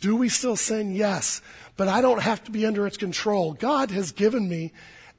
Do 0.00 0.16
we 0.16 0.28
still 0.28 0.56
sin? 0.56 0.94
Yes. 0.94 1.40
But 1.76 1.88
I 1.88 2.00
don't 2.00 2.22
have 2.22 2.44
to 2.44 2.50
be 2.50 2.66
under 2.66 2.86
its 2.86 2.96
control. 2.96 3.52
God 3.52 3.90
has 3.90 4.12
given 4.12 4.48
me 4.48 4.72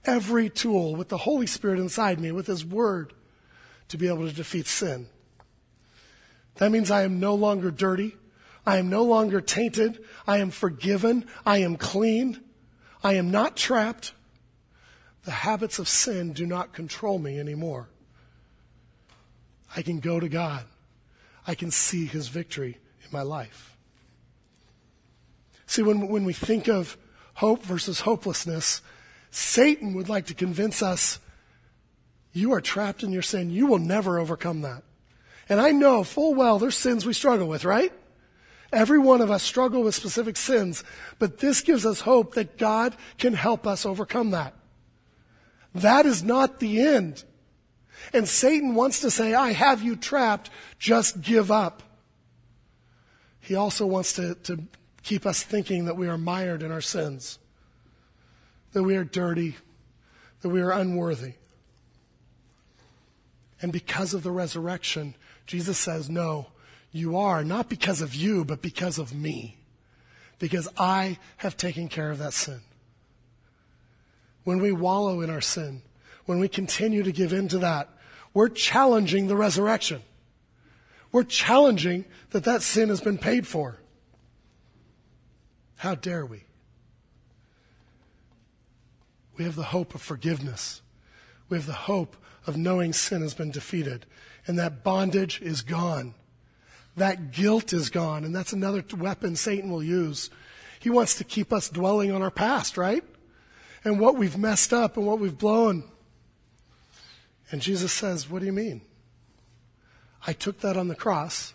every 0.05 0.49
tool 0.49 0.95
with 0.95 1.09
the 1.09 1.17
Holy 1.17 1.47
Spirit 1.47 1.79
inside 1.79 2.19
me, 2.19 2.31
with 2.31 2.47
His 2.47 2.65
Word, 2.65 3.13
to 3.89 3.97
be 3.97 4.07
able 4.07 4.27
to 4.27 4.33
defeat 4.33 4.67
sin. 4.67 5.07
That 6.55 6.71
means 6.71 6.89
I 6.89 7.03
am 7.03 7.19
no 7.19 7.35
longer 7.35 7.71
dirty. 7.71 8.15
I 8.65 8.77
am 8.77 8.89
no 8.89 9.03
longer 9.03 9.41
tainted. 9.41 10.03
I 10.25 10.37
am 10.37 10.51
forgiven. 10.51 11.25
I 11.45 11.59
am 11.59 11.75
clean. 11.75 12.41
I 13.03 13.13
am 13.13 13.29
not 13.29 13.55
trapped. 13.55 14.13
The 15.25 15.31
habits 15.31 15.79
of 15.79 15.87
sin 15.87 16.33
do 16.33 16.45
not 16.45 16.73
control 16.73 17.19
me 17.19 17.39
anymore. 17.39 17.89
I 19.75 19.81
can 19.81 19.99
go 19.99 20.19
to 20.19 20.29
God. 20.29 20.65
I 21.45 21.55
can 21.55 21.71
see 21.71 22.05
His 22.05 22.27
victory 22.27 22.77
in 23.03 23.09
my 23.11 23.21
life. 23.21 23.74
See, 25.67 25.81
when, 25.81 26.07
when 26.07 26.25
we 26.25 26.33
think 26.33 26.67
of 26.67 26.97
hope 27.35 27.63
versus 27.63 28.01
hopelessness, 28.01 28.81
Satan 29.31 29.93
would 29.93 30.09
like 30.09 30.27
to 30.27 30.33
convince 30.33 30.81
us 30.81 31.19
you 32.31 32.51
are 32.53 32.61
trapped 32.61 33.03
in 33.03 33.11
your 33.11 33.21
sin. 33.21 33.49
You 33.49 33.67
will 33.67 33.79
never 33.79 34.19
overcome 34.19 34.61
that. 34.61 34.83
And 35.47 35.61
I 35.61 35.71
know 35.71 36.03
full 36.03 36.33
well 36.33 36.59
there's 36.59 36.75
sins 36.75 37.05
we 37.05 37.13
struggle 37.13 37.47
with, 37.47 37.65
right? 37.65 37.93
Every 38.73 38.99
one 38.99 39.21
of 39.21 39.31
us 39.31 39.43
struggle 39.43 39.83
with 39.83 39.95
specific 39.95 40.35
sins, 40.35 40.83
but 41.17 41.37
this 41.37 41.61
gives 41.61 41.85
us 41.85 42.01
hope 42.01 42.33
that 42.33 42.57
God 42.57 42.95
can 43.17 43.33
help 43.33 43.65
us 43.65 43.85
overcome 43.85 44.31
that. 44.31 44.53
That 45.73 46.05
is 46.05 46.23
not 46.23 46.59
the 46.59 46.81
end. 46.81 47.23
And 48.13 48.27
Satan 48.27 48.75
wants 48.75 48.99
to 49.01 49.11
say, 49.11 49.33
I 49.33 49.51
have 49.53 49.81
you 49.81 49.95
trapped, 49.95 50.49
just 50.79 51.21
give 51.21 51.51
up. 51.51 51.83
He 53.39 53.55
also 53.55 53.85
wants 53.85 54.13
to, 54.13 54.35
to 54.35 54.63
keep 55.05 55.25
us 55.25 55.43
thinking 55.43 55.85
that 55.85 55.95
we 55.95 56.07
are 56.09 56.17
mired 56.17 56.63
in 56.63 56.71
our 56.71 56.81
sins, 56.81 57.37
that 58.73 58.83
we 58.83 58.97
are 58.97 59.03
dirty, 59.03 59.55
that 60.41 60.49
we 60.49 60.61
are 60.61 60.71
unworthy. 60.71 61.33
And 63.61 63.71
because 63.71 64.13
of 64.13 64.23
the 64.23 64.31
resurrection, 64.31 65.15
Jesus 65.45 65.77
says, 65.77 66.09
No, 66.09 66.47
you 66.91 67.15
are, 67.17 67.43
not 67.43 67.69
because 67.69 68.01
of 68.01 68.15
you, 68.15 68.43
but 68.43 68.61
because 68.61 68.97
of 68.97 69.13
me. 69.13 69.57
Because 70.39 70.67
I 70.77 71.19
have 71.37 71.55
taken 71.55 71.87
care 71.87 72.11
of 72.11 72.17
that 72.17 72.33
sin. 72.33 72.61
When 74.43 74.59
we 74.59 74.71
wallow 74.71 75.21
in 75.21 75.29
our 75.29 75.39
sin, 75.39 75.83
when 76.25 76.39
we 76.39 76.47
continue 76.47 77.03
to 77.03 77.11
give 77.11 77.31
in 77.31 77.47
to 77.49 77.59
that, 77.59 77.89
we're 78.33 78.49
challenging 78.49 79.27
the 79.27 79.37
resurrection. 79.37 80.01
We're 81.11 81.23
challenging 81.23 82.05
that 82.31 82.43
that 82.43 82.63
sin 82.63 82.89
has 82.89 82.99
been 82.99 83.17
paid 83.17 83.47
for. 83.47 83.79
How 85.77 85.95
dare 85.95 86.25
we? 86.25 86.43
We 89.37 89.43
have 89.43 89.55
the 89.55 89.63
hope 89.63 89.95
of 89.95 90.01
forgiveness. 90.01 90.81
We 91.49 91.57
have 91.57 91.65
the 91.65 91.73
hope 91.73 92.15
of 92.47 92.57
knowing 92.57 92.93
sin 92.93 93.21
has 93.21 93.33
been 93.33 93.51
defeated 93.51 94.05
and 94.47 94.59
that 94.59 94.83
bondage 94.83 95.41
is 95.41 95.61
gone. 95.61 96.13
That 96.97 97.31
guilt 97.31 97.73
is 97.73 97.89
gone. 97.89 98.23
And 98.23 98.35
that's 98.35 98.53
another 98.53 98.83
weapon 98.95 99.35
Satan 99.35 99.69
will 99.69 99.83
use. 99.83 100.29
He 100.79 100.89
wants 100.89 101.15
to 101.15 101.23
keep 101.23 101.51
us 101.51 101.69
dwelling 101.69 102.11
on 102.11 102.21
our 102.21 102.31
past, 102.31 102.77
right? 102.77 103.03
And 103.83 103.99
what 103.99 104.15
we've 104.15 104.37
messed 104.37 104.71
up 104.71 104.97
and 104.97 105.05
what 105.05 105.19
we've 105.19 105.37
blown. 105.37 105.83
And 107.51 107.61
Jesus 107.61 107.91
says, 107.91 108.29
What 108.29 108.39
do 108.39 108.45
you 108.45 108.53
mean? 108.53 108.81
I 110.25 110.33
took 110.33 110.61
that 110.61 110.77
on 110.77 110.87
the 110.87 110.95
cross. 110.95 111.53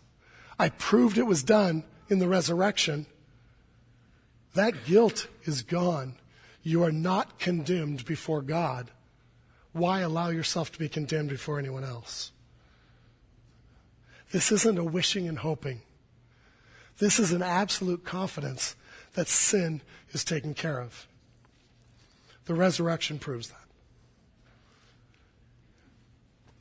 I 0.59 0.69
proved 0.69 1.19
it 1.19 1.27
was 1.27 1.43
done 1.43 1.85
in 2.09 2.19
the 2.19 2.29
resurrection. 2.29 3.07
That 4.55 4.85
guilt 4.85 5.29
is 5.45 5.63
gone. 5.63 6.15
You 6.63 6.83
are 6.83 6.93
not 6.93 7.39
condemned 7.39 8.05
before 8.05 8.43
God. 8.43 8.91
Why 9.73 10.01
allow 10.01 10.29
yourself 10.29 10.73
to 10.73 10.79
be 10.79 10.89
condemned 10.89 11.31
before 11.31 11.59
anyone 11.59 11.85
else? 11.85 12.33
This 14.33 14.53
isn't 14.53 14.79
a 14.79 14.85
wishing 14.85 15.29
and 15.29 15.39
hoping. 15.39 15.83
This 16.99 17.19
is 17.19 17.33
an 17.33 17.43
absolute 17.43 18.05
confidence 18.05 18.77
that 19.15 19.29
sin 19.29 19.81
is 20.13 20.25
taken 20.25 20.55
care 20.55 20.81
of. 20.81 21.07
The 22.45 22.55
resurrection 22.55 23.19
proves 23.19 23.49
that. 23.49 23.57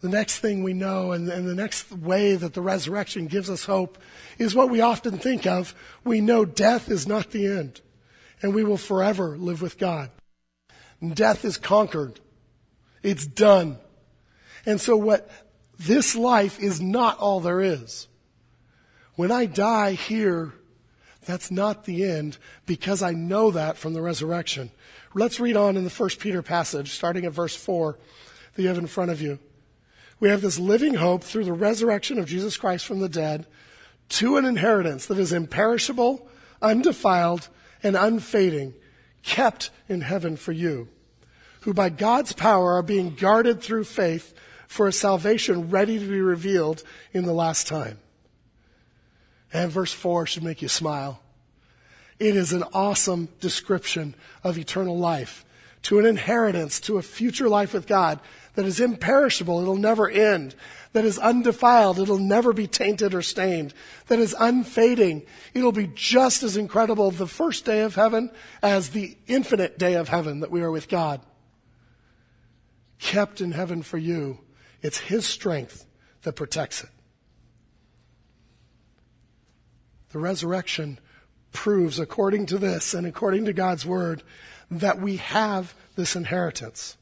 The 0.01 0.10
next 0.10 0.39
thing 0.39 0.63
we 0.63 0.74
know, 0.74 1.12
and, 1.12 1.27
and, 1.27 1.48
the 1.48 1.56
next 1.56 1.91
way 1.91 2.36
that 2.36 2.53
the 2.53 2.62
resurrection 2.62 3.27
gives 3.27 3.50
us 3.50 3.65
hope, 3.65 3.98
is 4.38 4.56
what 4.56 4.70
we 4.70 4.79
often 4.79 5.18
think 5.18 5.46
of. 5.46 5.75
We 6.06 6.22
know 6.22 6.46
death 6.46 6.89
is 6.89 7.06
not 7.06 7.32
the 7.32 7.46
end, 7.48 7.82
and 8.41 8.56
we 8.56 8.63
will 8.63 8.77
forever 8.77 9.38
live 9.38 9.62
with 9.62 9.77
God. 9.77 10.10
Death 11.13 11.44
is 11.44 11.58
conquered. 11.58 12.22
It's 13.03 13.25
done. 13.25 13.77
And 14.65 14.79
so 14.79 14.96
what 14.96 15.29
this 15.77 16.15
life 16.15 16.60
is 16.60 16.79
not 16.79 17.18
all 17.20 17.39
there 17.41 17.62
is. 17.62 18.08
When 19.15 19.32
I 19.32 19.46
die 19.48 19.94
here, 19.94 20.53
that's 21.25 21.51
not 21.51 21.84
the 21.84 22.10
end 22.10 22.38
because 22.65 23.01
I 23.01 23.12
know 23.12 23.51
that 23.51 23.77
from 23.77 23.94
the 23.94 24.01
resurrection. 24.01 24.72
Let's 25.13 25.39
read 25.39 25.58
on 25.58 25.75
in 25.75 25.84
the 25.84 25.89
first 25.89 26.20
Peter 26.20 26.41
passage, 26.41 26.91
starting 26.91 27.25
at 27.25 27.34
verse 27.34 27.56
4 27.56 27.98
that 28.56 28.62
you 28.62 28.68
have 28.68 28.77
in 28.77 28.88
front 28.88 29.12
of 29.12 29.22
you. 29.22 29.39
We 30.19 30.29
have 30.29 30.41
this 30.41 30.59
living 30.59 30.95
hope 30.95 31.23
through 31.23 31.45
the 31.45 31.53
resurrection 31.53 32.19
of 32.19 32.25
Jesus 32.25 32.57
Christ 32.57 32.85
from 32.85 32.99
the 32.99 33.09
dead 33.09 33.45
to 34.09 34.38
an 34.38 34.45
inheritance 34.45 35.05
that 35.05 35.19
is 35.19 35.31
imperishable, 35.31 36.27
undefiled, 36.61 37.47
and 37.83 37.95
unfading, 37.95 38.73
kept 39.23 39.69
in 39.88 40.01
heaven 40.01 40.35
for 40.35 40.51
you, 40.51 40.89
who 41.61 41.73
by 41.73 41.89
God's 41.89 42.33
power 42.33 42.73
are 42.73 42.83
being 42.83 43.15
guarded 43.15 43.61
through 43.61 43.85
faith 43.85 44.33
for 44.67 44.88
a 44.88 44.93
salvation 44.93 45.69
ready 45.69 45.97
to 45.97 46.05
be 46.05 46.21
revealed 46.21 46.83
in 47.13 47.25
the 47.25 47.33
last 47.33 47.67
time. 47.67 47.99
And 49.53 49.71
verse 49.71 49.93
4 49.93 50.25
should 50.25 50.43
make 50.43 50.61
you 50.61 50.67
smile. 50.67 51.21
It 52.19 52.35
is 52.35 52.51
an 52.51 52.63
awesome 52.73 53.29
description 53.39 54.15
of 54.43 54.57
eternal 54.57 54.97
life, 54.97 55.45
to 55.83 56.00
an 56.00 56.05
inheritance, 56.05 56.79
to 56.81 56.98
a 56.98 57.01
future 57.01 57.50
life 57.50 57.74
with 57.74 57.88
God 57.88 58.19
that 58.55 58.65
is 58.65 58.79
imperishable, 58.79 59.62
it'll 59.62 59.77
never 59.77 60.09
end, 60.09 60.55
that 60.93 61.05
is 61.05 61.17
undefiled, 61.17 62.00
it'll 62.00 62.17
never 62.17 62.51
be 62.51 62.67
tainted 62.67 63.13
or 63.13 63.21
stained, 63.21 63.74
that 64.07 64.19
is 64.19 64.36
unfading, 64.38 65.25
it'll 65.53 65.71
be 65.71 65.89
just 65.93 66.43
as 66.43 66.57
incredible 66.57 67.12
the 67.12 67.27
first 67.27 67.63
day 67.63 67.81
of 67.81 67.95
heaven 67.95 68.31
as 68.62 68.89
the 68.89 69.17
infinite 69.27 69.77
day 69.77 69.93
of 69.93 70.09
heaven 70.09 70.41
that 70.41 70.51
we 70.51 70.62
are 70.62 70.71
with 70.71 70.89
God. 70.89 71.21
Kept 72.98 73.39
in 73.39 73.53
heaven 73.53 73.81
for 73.81 73.98
you. 73.98 74.39
It's 74.81 74.98
His 74.98 75.25
strength 75.25 75.86
that 76.24 76.36
protects 76.36 76.83
it. 76.83 76.89
The 80.09 80.19
resurrection 80.19 81.00
proves, 81.51 82.00
according 82.00 82.48
to 82.48 82.57
this 82.57 82.93
and 82.93 83.07
according 83.07 83.45
to 83.45 83.53
God's 83.53 83.86
word, 83.86 84.24
that 84.71 84.99
we 84.99 85.17
have 85.17 85.73
this 85.95 86.15
inheritance. 86.15 86.97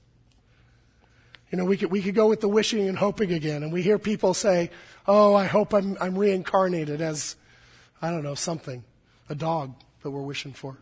You 1.52 1.58
know, 1.58 1.66
we 1.66 1.78
could, 1.78 1.92
we 1.92 2.02
could 2.02 2.16
go 2.16 2.28
with 2.28 2.42
the 2.42 2.50
wishing 2.50 2.88
and 2.88 2.98
hoping 2.98 3.32
again, 3.32 3.64
and 3.64 3.72
we 3.72 3.82
hear 3.82 3.98
people 3.98 4.34
say, 4.34 4.70
Oh, 5.08 5.34
I 5.34 5.46
hope 5.46 5.74
I'm, 5.74 5.98
I'm 6.02 6.18
reincarnated 6.18 7.00
as, 7.00 7.38
I 8.02 8.12
don't 8.12 8.24
know, 8.24 8.36
something, 8.36 8.84
a 9.30 9.36
dog 9.36 9.74
that 10.04 10.12
we're 10.12 10.22
wishing 10.22 10.52
for. 10.52 10.78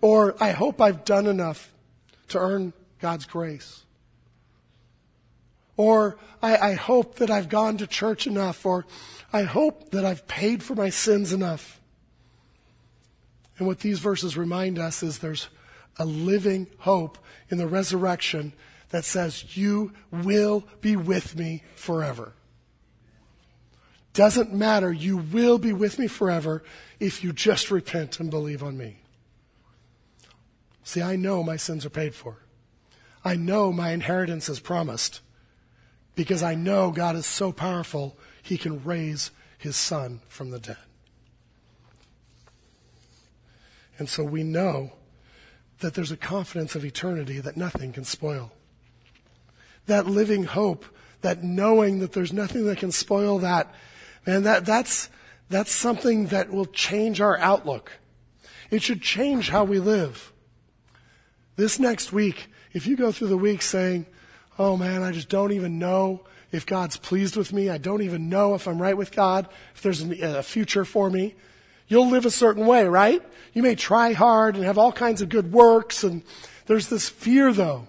or, 0.00 0.34
I 0.42 0.50
hope 0.50 0.80
I've 0.80 1.04
done 1.04 1.26
enough 1.26 1.72
to 2.28 2.38
earn 2.38 2.72
God's 3.00 3.26
grace. 3.26 3.84
Or, 5.76 6.18
I, 6.42 6.56
I 6.56 6.72
hope 6.74 7.16
that 7.16 7.30
I've 7.30 7.48
gone 7.48 7.76
to 7.78 7.86
church 7.86 8.26
enough, 8.26 8.66
or 8.66 8.84
I 9.32 9.42
hope 9.42 9.92
that 9.92 10.04
I've 10.04 10.26
paid 10.26 10.64
for 10.64 10.74
my 10.74 10.90
sins 10.90 11.32
enough. 11.32 11.77
And 13.58 13.66
what 13.66 13.80
these 13.80 13.98
verses 13.98 14.36
remind 14.36 14.78
us 14.78 15.02
is 15.02 15.18
there's 15.18 15.48
a 15.96 16.04
living 16.04 16.68
hope 16.78 17.18
in 17.48 17.58
the 17.58 17.66
resurrection 17.66 18.52
that 18.90 19.04
says, 19.04 19.56
You 19.56 19.92
will 20.10 20.64
be 20.80 20.96
with 20.96 21.36
me 21.36 21.64
forever. 21.74 22.32
Doesn't 24.14 24.52
matter, 24.52 24.92
you 24.92 25.18
will 25.18 25.58
be 25.58 25.72
with 25.72 25.98
me 25.98 26.06
forever 26.06 26.62
if 26.98 27.22
you 27.22 27.32
just 27.32 27.70
repent 27.70 28.18
and 28.18 28.30
believe 28.30 28.62
on 28.62 28.76
me. 28.76 28.98
See, 30.82 31.02
I 31.02 31.16
know 31.16 31.42
my 31.42 31.56
sins 31.56 31.84
are 31.84 31.90
paid 31.90 32.14
for. 32.14 32.38
I 33.24 33.36
know 33.36 33.72
my 33.72 33.90
inheritance 33.90 34.48
is 34.48 34.58
promised 34.58 35.20
because 36.14 36.42
I 36.42 36.54
know 36.54 36.90
God 36.90 37.14
is 37.14 37.26
so 37.26 37.52
powerful 37.52 38.16
he 38.42 38.56
can 38.56 38.82
raise 38.82 39.30
his 39.58 39.76
son 39.76 40.20
from 40.28 40.50
the 40.50 40.58
dead. 40.58 40.87
And 43.98 44.08
so 44.08 44.24
we 44.24 44.42
know 44.42 44.92
that 45.80 45.94
there's 45.94 46.12
a 46.12 46.16
confidence 46.16 46.74
of 46.74 46.84
eternity 46.84 47.40
that 47.40 47.56
nothing 47.56 47.92
can 47.92 48.04
spoil. 48.04 48.52
That 49.86 50.06
living 50.06 50.44
hope, 50.44 50.84
that 51.20 51.42
knowing 51.42 51.98
that 52.00 52.12
there's 52.12 52.32
nothing 52.32 52.66
that 52.66 52.78
can 52.78 52.92
spoil 52.92 53.38
that, 53.40 53.72
man, 54.26 54.44
that, 54.44 54.64
that's, 54.64 55.08
that's 55.48 55.72
something 55.72 56.26
that 56.26 56.50
will 56.50 56.66
change 56.66 57.20
our 57.20 57.38
outlook. 57.38 57.92
It 58.70 58.82
should 58.82 59.02
change 59.02 59.50
how 59.50 59.64
we 59.64 59.78
live. 59.78 60.32
This 61.56 61.78
next 61.78 62.12
week, 62.12 62.48
if 62.72 62.86
you 62.86 62.96
go 62.96 63.10
through 63.10 63.28
the 63.28 63.36
week 63.36 63.62
saying, 63.62 64.06
oh 64.58 64.76
man, 64.76 65.02
I 65.02 65.12
just 65.12 65.28
don't 65.28 65.52
even 65.52 65.78
know 65.78 66.24
if 66.52 66.66
God's 66.66 66.96
pleased 66.96 67.36
with 67.36 67.52
me. 67.52 67.68
I 67.68 67.78
don't 67.78 68.02
even 68.02 68.28
know 68.28 68.54
if 68.54 68.66
I'm 68.66 68.80
right 68.80 68.96
with 68.96 69.12
God, 69.12 69.48
if 69.74 69.82
there's 69.82 70.02
a 70.02 70.42
future 70.42 70.84
for 70.84 71.10
me. 71.10 71.34
You'll 71.88 72.10
live 72.10 72.26
a 72.26 72.30
certain 72.30 72.66
way, 72.66 72.86
right? 72.86 73.22
You 73.54 73.62
may 73.62 73.74
try 73.74 74.12
hard 74.12 74.54
and 74.54 74.64
have 74.64 74.78
all 74.78 74.92
kinds 74.92 75.22
of 75.22 75.30
good 75.30 75.52
works, 75.52 76.04
and 76.04 76.22
there's 76.66 76.88
this 76.88 77.08
fear, 77.08 77.52
though. 77.52 77.88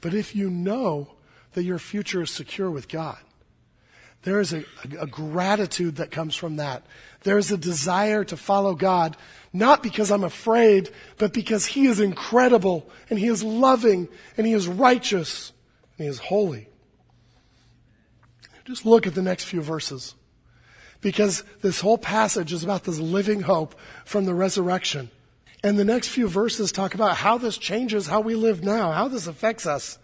But 0.00 0.14
if 0.14 0.36
you 0.36 0.50
know 0.50 1.14
that 1.52 1.64
your 1.64 1.78
future 1.78 2.22
is 2.22 2.30
secure 2.30 2.70
with 2.70 2.88
God, 2.88 3.18
there 4.22 4.38
is 4.38 4.52
a, 4.52 4.58
a, 4.58 5.02
a, 5.02 5.06
gratitude 5.06 5.96
that 5.96 6.10
comes 6.10 6.34
from 6.36 6.56
that. 6.56 6.84
There 7.22 7.38
is 7.38 7.50
a 7.50 7.56
desire 7.56 8.22
to 8.24 8.36
follow 8.36 8.74
God, 8.74 9.16
not 9.50 9.82
because 9.82 10.10
I'm 10.10 10.24
afraid, 10.24 10.90
but 11.16 11.32
because 11.32 11.64
He 11.64 11.86
is 11.86 12.00
incredible, 12.00 12.88
and 13.08 13.18
He 13.18 13.28
is 13.28 13.42
loving, 13.42 14.08
and 14.36 14.46
He 14.46 14.52
is 14.52 14.68
righteous, 14.68 15.52
and 15.96 16.04
He 16.04 16.10
is 16.10 16.18
holy. 16.18 16.68
Just 18.66 18.84
look 18.84 19.06
at 19.06 19.14
the 19.14 19.22
next 19.22 19.44
few 19.44 19.62
verses. 19.62 20.14
Because 21.00 21.44
this 21.62 21.80
whole 21.80 21.98
passage 21.98 22.52
is 22.52 22.62
about 22.62 22.84
this 22.84 22.98
living 22.98 23.42
hope 23.42 23.74
from 24.04 24.26
the 24.26 24.34
resurrection. 24.34 25.10
And 25.62 25.78
the 25.78 25.84
next 25.84 26.08
few 26.08 26.28
verses 26.28 26.72
talk 26.72 26.94
about 26.94 27.16
how 27.16 27.38
this 27.38 27.58
changes 27.58 28.06
how 28.06 28.20
we 28.20 28.34
live 28.34 28.62
now, 28.62 28.92
how 28.92 29.08
this 29.08 29.26
affects 29.26 29.66
us. 29.66 29.98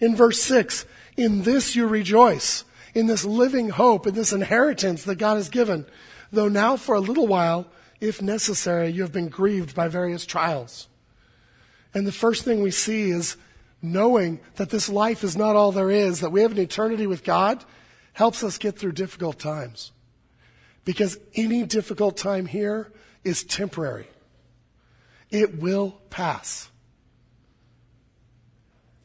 In 0.00 0.16
verse 0.16 0.40
6, 0.42 0.86
in 1.16 1.42
this 1.42 1.76
you 1.76 1.86
rejoice, 1.86 2.64
in 2.94 3.06
this 3.06 3.24
living 3.24 3.70
hope, 3.70 4.06
in 4.06 4.14
this 4.14 4.32
inheritance 4.32 5.04
that 5.04 5.16
God 5.16 5.36
has 5.36 5.48
given, 5.48 5.86
though 6.30 6.48
now 6.48 6.76
for 6.76 6.94
a 6.94 7.00
little 7.00 7.26
while, 7.26 7.66
if 8.00 8.20
necessary, 8.20 8.90
you 8.90 9.02
have 9.02 9.12
been 9.12 9.28
grieved 9.28 9.74
by 9.74 9.88
various 9.88 10.26
trials. 10.26 10.88
And 11.92 12.06
the 12.06 12.12
first 12.12 12.44
thing 12.44 12.62
we 12.62 12.72
see 12.72 13.10
is 13.10 13.36
knowing 13.80 14.40
that 14.56 14.70
this 14.70 14.88
life 14.88 15.22
is 15.22 15.36
not 15.36 15.56
all 15.56 15.72
there 15.72 15.90
is, 15.90 16.20
that 16.20 16.32
we 16.32 16.42
have 16.42 16.52
an 16.52 16.58
eternity 16.58 17.06
with 17.06 17.24
God, 17.24 17.64
helps 18.12 18.42
us 18.42 18.58
get 18.58 18.78
through 18.78 18.92
difficult 18.92 19.38
times. 19.38 19.92
Because 20.84 21.18
any 21.34 21.62
difficult 21.62 22.16
time 22.16 22.46
here 22.46 22.92
is 23.22 23.42
temporary. 23.42 24.06
It 25.30 25.60
will 25.60 26.00
pass. 26.10 26.70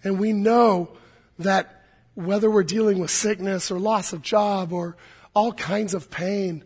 And 0.04 0.20
we 0.20 0.34
know 0.34 0.90
that 1.38 1.86
whether 2.16 2.50
we're 2.50 2.64
dealing 2.64 3.00
with 3.00 3.12
sickness 3.12 3.72
or 3.72 3.80
loss 3.80 4.14
of 4.14 4.22
job 4.22 4.74
or 4.74 4.98
all 5.34 5.54
kinds 5.54 5.94
of 5.94 6.12
pain, 6.12 6.64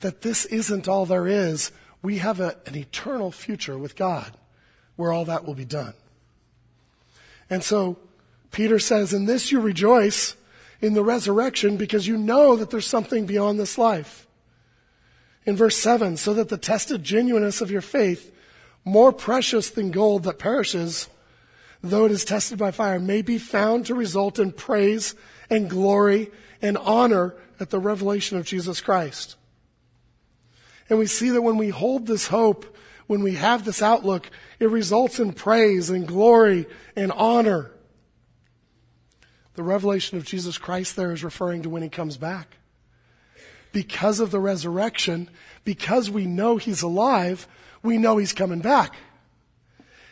that 0.00 0.22
this 0.22 0.44
isn't 0.46 0.88
all 0.88 1.06
there 1.06 1.26
is. 1.26 1.70
We 2.02 2.18
have 2.18 2.40
a, 2.40 2.56
an 2.66 2.76
eternal 2.76 3.30
future 3.30 3.76
with 3.76 3.96
God 3.96 4.36
where 4.96 5.12
all 5.12 5.24
that 5.26 5.44
will 5.44 5.54
be 5.54 5.64
done. 5.64 5.94
And 7.50 7.62
so 7.62 7.98
Peter 8.50 8.78
says, 8.78 9.12
In 9.12 9.26
this 9.26 9.52
you 9.52 9.60
rejoice 9.60 10.36
in 10.80 10.94
the 10.94 11.02
resurrection 11.02 11.76
because 11.76 12.06
you 12.06 12.16
know 12.16 12.56
that 12.56 12.70
there's 12.70 12.86
something 12.86 13.26
beyond 13.26 13.58
this 13.58 13.78
life. 13.78 14.25
In 15.46 15.56
verse 15.56 15.76
7, 15.76 16.16
so 16.16 16.34
that 16.34 16.48
the 16.48 16.58
tested 16.58 17.04
genuineness 17.04 17.60
of 17.60 17.70
your 17.70 17.80
faith, 17.80 18.34
more 18.84 19.12
precious 19.12 19.70
than 19.70 19.92
gold 19.92 20.24
that 20.24 20.38
perishes, 20.38 21.08
though 21.82 22.04
it 22.04 22.10
is 22.10 22.24
tested 22.24 22.58
by 22.58 22.72
fire, 22.72 22.98
may 22.98 23.22
be 23.22 23.38
found 23.38 23.86
to 23.86 23.94
result 23.94 24.38
in 24.38 24.52
praise 24.52 25.14
and 25.48 25.70
glory 25.70 26.30
and 26.60 26.76
honor 26.78 27.34
at 27.60 27.70
the 27.70 27.78
revelation 27.78 28.36
of 28.36 28.44
Jesus 28.44 28.80
Christ. 28.80 29.36
And 30.88 30.98
we 30.98 31.06
see 31.06 31.30
that 31.30 31.42
when 31.42 31.56
we 31.56 31.68
hold 31.70 32.06
this 32.06 32.28
hope, 32.28 32.76
when 33.06 33.22
we 33.22 33.34
have 33.34 33.64
this 33.64 33.82
outlook, 33.82 34.30
it 34.58 34.70
results 34.70 35.20
in 35.20 35.32
praise 35.32 35.90
and 35.90 36.06
glory 36.06 36.66
and 36.96 37.12
honor. 37.12 37.70
The 39.54 39.62
revelation 39.62 40.18
of 40.18 40.24
Jesus 40.24 40.58
Christ 40.58 40.96
there 40.96 41.12
is 41.12 41.24
referring 41.24 41.62
to 41.62 41.70
when 41.70 41.82
he 41.82 41.88
comes 41.88 42.16
back. 42.16 42.55
Because 43.76 44.20
of 44.20 44.30
the 44.30 44.40
resurrection, 44.40 45.28
because 45.62 46.08
we 46.08 46.24
know 46.24 46.56
he's 46.56 46.80
alive, 46.80 47.46
we 47.82 47.98
know 47.98 48.16
he's 48.16 48.32
coming 48.32 48.60
back. 48.60 48.96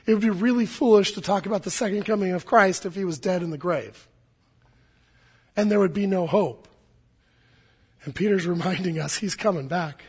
It 0.05 0.13
would 0.13 0.21
be 0.21 0.29
really 0.29 0.67
foolish 0.67 1.13
to 1.13 1.23
talk 1.23 1.47
about 1.47 1.63
the 1.63 1.71
second 1.71 2.05
coming 2.05 2.33
of 2.33 2.45
Christ 2.45 2.85
if 2.85 2.95
he 2.95 3.07
was 3.07 3.19
dead 3.19 3.43
in 3.43 3.49
the 3.49 3.57
grave. 3.57 4.07
And 5.57 5.71
there 5.71 5.79
would 5.79 5.95
be 5.95 6.07
no 6.07 6.27
hope. 6.27 6.69
And 8.05 8.15
Peter's 8.15 8.47
reminding 8.57 9.01
us 9.01 9.17
he's 9.17 9.35
coming 9.35 9.67
back. 9.67 10.03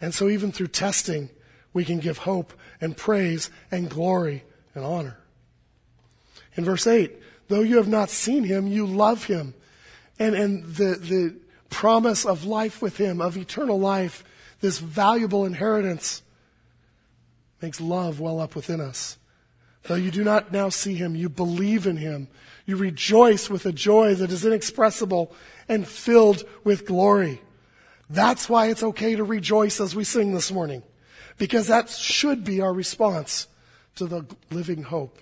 And 0.00 0.14
so 0.14 0.28
even 0.28 0.52
through 0.52 0.68
testing, 0.68 1.30
we 1.72 1.84
can 1.84 1.98
give 1.98 2.18
hope 2.18 2.52
and 2.80 2.96
praise 2.96 3.50
and 3.72 3.90
glory 3.90 4.44
and 4.72 4.84
honor. 4.84 5.18
In 6.54 6.64
verse 6.64 6.86
8, 6.86 7.12
though 7.48 7.62
you 7.62 7.76
have 7.78 7.88
not 7.88 8.08
seen 8.08 8.44
him, 8.44 8.68
you 8.68 8.86
love 8.86 9.24
him. 9.24 9.52
And, 10.20 10.36
and 10.36 10.64
the, 10.64 10.94
the 10.94 11.36
promise 11.70 12.24
of 12.24 12.44
life 12.44 12.82
with 12.82 12.96
him, 12.96 13.20
of 13.20 13.36
eternal 13.36 13.78
life, 13.78 14.24
this 14.60 14.78
valuable 14.78 15.44
inheritance, 15.44 16.22
makes 17.60 17.80
love 17.80 18.20
well 18.20 18.40
up 18.40 18.54
within 18.54 18.80
us. 18.80 19.18
Though 19.84 19.94
you 19.94 20.10
do 20.10 20.24
not 20.24 20.52
now 20.52 20.68
see 20.68 20.94
him, 20.94 21.14
you 21.14 21.28
believe 21.28 21.86
in 21.86 21.96
him. 21.96 22.28
You 22.66 22.76
rejoice 22.76 23.48
with 23.48 23.64
a 23.64 23.72
joy 23.72 24.14
that 24.16 24.30
is 24.30 24.44
inexpressible 24.44 25.32
and 25.68 25.86
filled 25.86 26.44
with 26.64 26.86
glory. 26.86 27.40
That's 28.10 28.48
why 28.48 28.66
it's 28.66 28.82
okay 28.82 29.16
to 29.16 29.24
rejoice 29.24 29.80
as 29.80 29.94
we 29.94 30.04
sing 30.04 30.32
this 30.32 30.52
morning, 30.52 30.82
because 31.36 31.66
that 31.68 31.88
should 31.90 32.44
be 32.44 32.60
our 32.60 32.72
response 32.72 33.48
to 33.96 34.06
the 34.06 34.26
living 34.50 34.82
hope. 34.82 35.18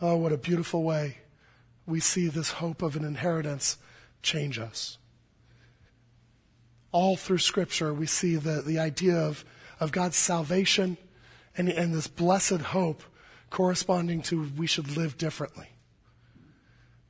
Oh, 0.00 0.16
what 0.16 0.32
a 0.32 0.36
beautiful 0.36 0.82
way 0.82 1.18
we 1.86 2.00
see 2.00 2.28
this 2.28 2.52
hope 2.52 2.82
of 2.82 2.96
an 2.96 3.04
inheritance 3.04 3.76
change 4.22 4.58
us. 4.58 4.98
All 6.92 7.16
through 7.16 7.38
Scripture, 7.38 7.92
we 7.92 8.06
see 8.06 8.36
the, 8.36 8.62
the 8.62 8.78
idea 8.78 9.16
of, 9.16 9.44
of 9.80 9.92
God's 9.92 10.16
salvation 10.16 10.96
and, 11.56 11.68
and 11.68 11.92
this 11.92 12.06
blessed 12.06 12.60
hope 12.60 13.02
corresponding 13.50 14.22
to 14.22 14.50
we 14.56 14.66
should 14.66 14.96
live 14.96 15.18
differently. 15.18 15.68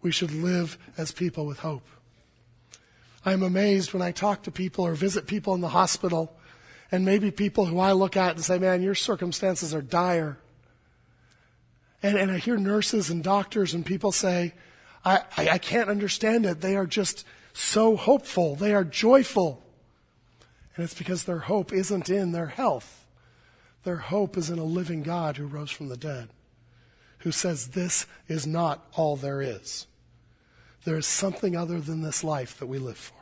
We 0.02 0.10
should 0.10 0.32
live 0.32 0.76
as 0.98 1.12
people 1.12 1.46
with 1.46 1.60
hope. 1.60 1.86
I'm 3.24 3.42
amazed 3.42 3.92
when 3.92 4.02
I 4.02 4.12
talk 4.12 4.42
to 4.42 4.50
people 4.50 4.86
or 4.86 4.94
visit 4.94 5.26
people 5.26 5.54
in 5.54 5.62
the 5.62 5.68
hospital, 5.68 6.36
and 6.92 7.04
maybe 7.04 7.30
people 7.30 7.64
who 7.64 7.78
I 7.78 7.92
look 7.92 8.16
at 8.16 8.34
and 8.34 8.44
say, 8.44 8.58
Man, 8.58 8.82
your 8.82 8.94
circumstances 8.94 9.74
are 9.74 9.80
dire. 9.80 10.38
And, 12.04 12.18
and 12.18 12.30
I 12.30 12.36
hear 12.36 12.58
nurses 12.58 13.08
and 13.08 13.24
doctors 13.24 13.72
and 13.72 13.84
people 13.84 14.12
say, 14.12 14.52
I, 15.06 15.22
I, 15.38 15.48
I 15.52 15.58
can't 15.58 15.88
understand 15.88 16.44
it. 16.44 16.60
They 16.60 16.76
are 16.76 16.84
just 16.84 17.24
so 17.54 17.96
hopeful. 17.96 18.56
They 18.56 18.74
are 18.74 18.84
joyful. 18.84 19.62
And 20.76 20.84
it's 20.84 20.92
because 20.92 21.24
their 21.24 21.38
hope 21.38 21.72
isn't 21.72 22.10
in 22.10 22.32
their 22.32 22.48
health. 22.48 23.06
Their 23.84 23.96
hope 23.96 24.36
is 24.36 24.50
in 24.50 24.58
a 24.58 24.64
living 24.64 25.02
God 25.02 25.38
who 25.38 25.46
rose 25.46 25.70
from 25.70 25.88
the 25.88 25.96
dead, 25.96 26.28
who 27.20 27.32
says 27.32 27.68
this 27.68 28.04
is 28.28 28.46
not 28.46 28.86
all 28.92 29.16
there 29.16 29.40
is. 29.40 29.86
There 30.84 30.98
is 30.98 31.06
something 31.06 31.56
other 31.56 31.80
than 31.80 32.02
this 32.02 32.22
life 32.22 32.58
that 32.58 32.66
we 32.66 32.78
live 32.78 32.98
for. 32.98 33.14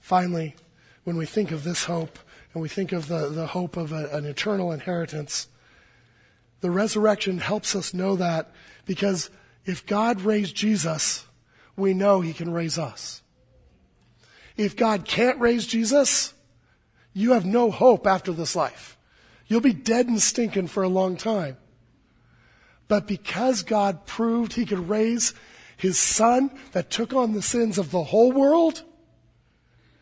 Finally, 0.00 0.56
when 1.04 1.16
we 1.16 1.26
think 1.26 1.52
of 1.52 1.62
this 1.62 1.84
hope 1.84 2.18
and 2.52 2.60
we 2.60 2.68
think 2.68 2.90
of 2.90 3.06
the, 3.06 3.28
the 3.28 3.46
hope 3.46 3.76
of 3.76 3.92
a, 3.92 4.08
an 4.08 4.24
eternal 4.24 4.72
inheritance, 4.72 5.46
the 6.60 6.70
resurrection 6.70 7.38
helps 7.38 7.76
us 7.76 7.94
know 7.94 8.16
that 8.16 8.50
because 8.84 9.30
if 9.64 9.86
God 9.86 10.22
raised 10.22 10.56
Jesus, 10.56 11.26
we 11.76 11.94
know 11.94 12.20
he 12.20 12.32
can 12.32 12.52
raise 12.52 12.78
us. 12.78 13.22
If 14.56 14.76
God 14.76 15.04
can't 15.04 15.38
raise 15.38 15.66
Jesus, 15.66 16.34
you 17.12 17.32
have 17.32 17.44
no 17.44 17.70
hope 17.70 18.06
after 18.06 18.32
this 18.32 18.56
life. 18.56 18.96
You'll 19.46 19.60
be 19.60 19.72
dead 19.72 20.08
and 20.08 20.20
stinking 20.20 20.66
for 20.66 20.82
a 20.82 20.88
long 20.88 21.16
time. 21.16 21.56
But 22.88 23.06
because 23.06 23.62
God 23.62 24.06
proved 24.06 24.54
he 24.54 24.66
could 24.66 24.88
raise 24.88 25.34
his 25.76 25.98
son 25.98 26.50
that 26.72 26.90
took 26.90 27.12
on 27.14 27.32
the 27.32 27.42
sins 27.42 27.78
of 27.78 27.90
the 27.90 28.04
whole 28.04 28.32
world, 28.32 28.82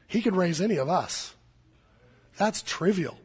he 0.06 0.22
could 0.22 0.36
raise 0.36 0.60
any 0.60 0.76
of 0.76 0.88
us. 0.88 1.34
That's 2.38 2.62
trivial. 2.62 3.18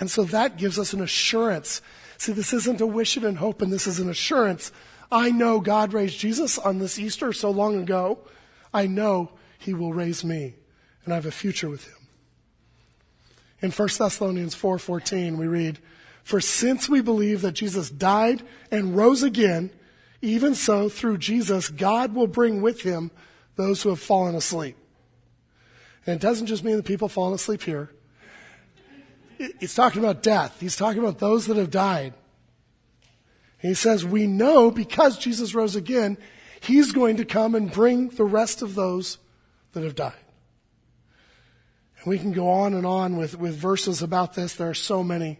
And 0.00 0.10
so 0.10 0.24
that 0.24 0.56
gives 0.56 0.78
us 0.78 0.92
an 0.92 1.00
assurance. 1.00 1.80
See, 2.18 2.32
this 2.32 2.52
isn't 2.52 2.80
a 2.80 2.86
wish 2.86 3.16
and 3.16 3.38
hope, 3.38 3.62
and 3.62 3.72
this 3.72 3.86
is 3.86 3.98
an 3.98 4.08
assurance. 4.08 4.72
I 5.10 5.30
know 5.30 5.60
God 5.60 5.92
raised 5.92 6.18
Jesus 6.18 6.58
on 6.58 6.78
this 6.78 6.98
Easter 6.98 7.32
so 7.32 7.50
long 7.50 7.76
ago. 7.76 8.18
I 8.72 8.86
know 8.86 9.32
he 9.58 9.74
will 9.74 9.92
raise 9.92 10.24
me, 10.24 10.54
and 11.04 11.12
I 11.12 11.16
have 11.16 11.26
a 11.26 11.30
future 11.30 11.68
with 11.68 11.86
him. 11.86 11.94
In 13.60 13.70
1 13.70 13.98
Thessalonians 13.98 14.54
4:14 14.54 15.36
we 15.36 15.46
read, 15.46 15.80
"For 16.22 16.40
since 16.40 16.88
we 16.88 17.00
believe 17.00 17.40
that 17.40 17.52
Jesus 17.52 17.90
died 17.90 18.42
and 18.70 18.96
rose 18.96 19.22
again, 19.22 19.70
even 20.20 20.54
so 20.54 20.88
through 20.88 21.18
Jesus 21.18 21.68
God 21.68 22.14
will 22.14 22.26
bring 22.26 22.60
with 22.60 22.82
him 22.82 23.10
those 23.56 23.82
who 23.82 23.88
have 23.88 24.00
fallen 24.00 24.34
asleep." 24.34 24.76
And 26.06 26.16
it 26.16 26.22
doesn't 26.22 26.46
just 26.46 26.62
mean 26.62 26.76
the 26.76 26.82
people 26.82 27.08
falling 27.08 27.34
asleep 27.34 27.62
here. 27.62 27.90
He's 29.60 29.74
talking 29.74 30.02
about 30.02 30.22
death. 30.22 30.58
He's 30.60 30.76
talking 30.76 31.00
about 31.00 31.18
those 31.18 31.46
that 31.46 31.56
have 31.56 31.70
died. 31.70 32.14
he 33.58 33.74
says, 33.74 34.04
We 34.04 34.26
know 34.26 34.70
because 34.70 35.18
Jesus 35.18 35.54
rose 35.54 35.76
again, 35.76 36.18
he's 36.60 36.92
going 36.92 37.16
to 37.18 37.24
come 37.24 37.54
and 37.54 37.70
bring 37.70 38.08
the 38.08 38.24
rest 38.24 38.62
of 38.62 38.74
those 38.74 39.18
that 39.72 39.84
have 39.84 39.94
died. 39.94 40.12
And 41.98 42.06
we 42.06 42.18
can 42.18 42.32
go 42.32 42.48
on 42.48 42.74
and 42.74 42.84
on 42.84 43.16
with, 43.16 43.38
with 43.38 43.54
verses 43.54 44.02
about 44.02 44.34
this. 44.34 44.54
There 44.54 44.70
are 44.70 44.74
so 44.74 45.04
many. 45.04 45.38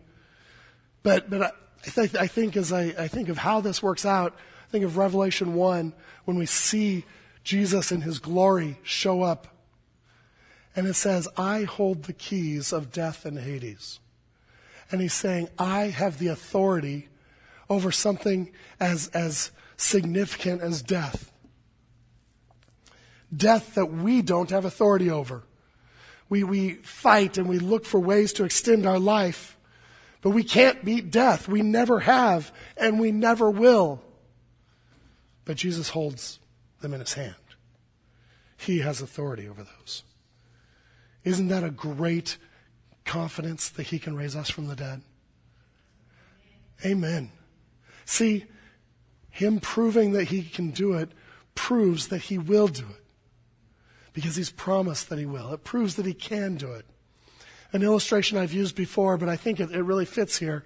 But, 1.03 1.29
but 1.29 1.43
I, 1.43 1.91
th- 1.91 2.15
I 2.15 2.27
think 2.27 2.57
as 2.57 2.73
I, 2.73 2.95
I 2.99 3.09
think 3.09 3.29
of 3.29 3.39
how 3.39 3.61
this 3.61 3.83
works 3.83 4.05
out, 4.05 4.35
I 4.69 4.71
think 4.71 4.85
of 4.85 4.97
Revelation 4.97 5.55
1 5.55 5.93
when 6.25 6.37
we 6.37 6.47
see 6.47 7.05
Jesus 7.43 7.91
in 7.91 8.03
his 8.03 8.19
glory 8.19 8.79
show 8.83 9.23
up 9.23 9.58
and 10.79 10.87
it 10.87 10.95
says, 10.95 11.27
I 11.37 11.65
hold 11.65 12.05
the 12.05 12.13
keys 12.13 12.73
of 12.73 12.93
death 12.93 13.25
and 13.25 13.37
Hades. 13.37 13.99
And 14.93 15.01
he's 15.01 15.13
saying, 15.13 15.49
I 15.59 15.87
have 15.89 16.21
the 16.21 16.29
authority 16.29 17.09
over 17.69 17.91
something 17.91 18.53
as, 18.79 19.09
as 19.09 19.51
significant 19.77 20.63
as 20.63 20.81
death. 20.81 21.33
Death 23.37 23.75
that 23.75 23.87
we 23.87 24.23
don't 24.23 24.51
have 24.51 24.65
authority 24.65 25.11
over. 25.11 25.43
We, 26.29 26.45
we 26.45 26.75
fight 26.75 27.39
and 27.39 27.49
we 27.49 27.59
look 27.59 27.85
for 27.85 27.99
ways 27.99 28.33
to 28.35 28.45
extend 28.45 28.87
our 28.87 29.01
life, 29.01 29.59
but 30.21 30.31
we 30.31 30.45
can't 30.45 30.85
beat 30.85 31.11
death. 31.11 31.49
We 31.49 31.61
never 31.61 31.99
have, 31.99 32.53
and 32.77 33.01
we 33.01 33.11
never 33.11 33.51
will. 33.51 34.01
But 35.45 35.57
Jesus 35.57 35.89
holds 35.89 36.39
them 36.83 36.95
in 36.95 37.01
his 37.01 37.15
hand. 37.15 37.35
He 38.57 38.79
has 38.79 39.03
authority 39.03 39.49
over 39.49 39.65
those. 39.65 40.05
Isn't 41.25 41.49
that 41.49 41.65
a 41.65 41.71
great 41.71 42.39
confidence 43.05 43.69
that 43.71 43.89
He 43.89 43.99
can 43.99 44.17
raise 44.17 44.37
us 44.37 44.51
from 44.51 44.69
the 44.69 44.77
dead? 44.77 45.03
Amen. 46.85 47.33
See, 48.05 48.47
Him 49.31 49.61
proving 49.61 50.13
that 50.13 50.25
He 50.25 50.43
can 50.43 50.71
do 50.71 50.95
it 50.95 51.11
proves 51.55 52.09
that 52.09 52.23
He 52.23 52.39
will 52.39 52.69
do 52.69 52.85
it 52.85 53.05
because 54.13 54.37
He's 54.37 54.51
promised 54.51 55.09
that 55.09 55.19
He 55.19 55.27
will. 55.27 55.53
It 55.53 55.65
proves 55.65 55.97
that 55.97 56.07
He 56.07 56.15
can 56.15 56.57
do 56.57 56.73
it. 56.73 56.87
An 57.73 57.83
illustration 57.83 58.39
I've 58.39 58.53
used 58.53 58.75
before, 58.75 59.17
but 59.17 59.29
I 59.29 59.37
think 59.37 59.61
it, 59.61 59.71
it 59.71 59.83
really 59.83 60.07
fits 60.07 60.39
here. 60.39 60.65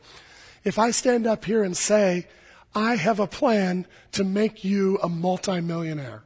If 0.64 0.78
I 0.78 0.92
stand 0.92 1.26
up 1.26 1.44
here 1.44 1.64
and 1.64 1.76
say, 1.76 2.28
I 2.74 2.96
have 2.96 3.18
a 3.18 3.26
plan 3.26 3.86
to 4.12 4.24
make 4.24 4.64
you 4.64 4.98
a 5.02 5.08
multimillionaire 5.08 6.22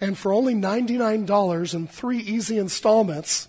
and 0.00 0.16
for 0.16 0.32
only 0.32 0.54
$99 0.54 1.74
in 1.74 1.86
three 1.86 2.18
easy 2.18 2.58
installments, 2.58 3.48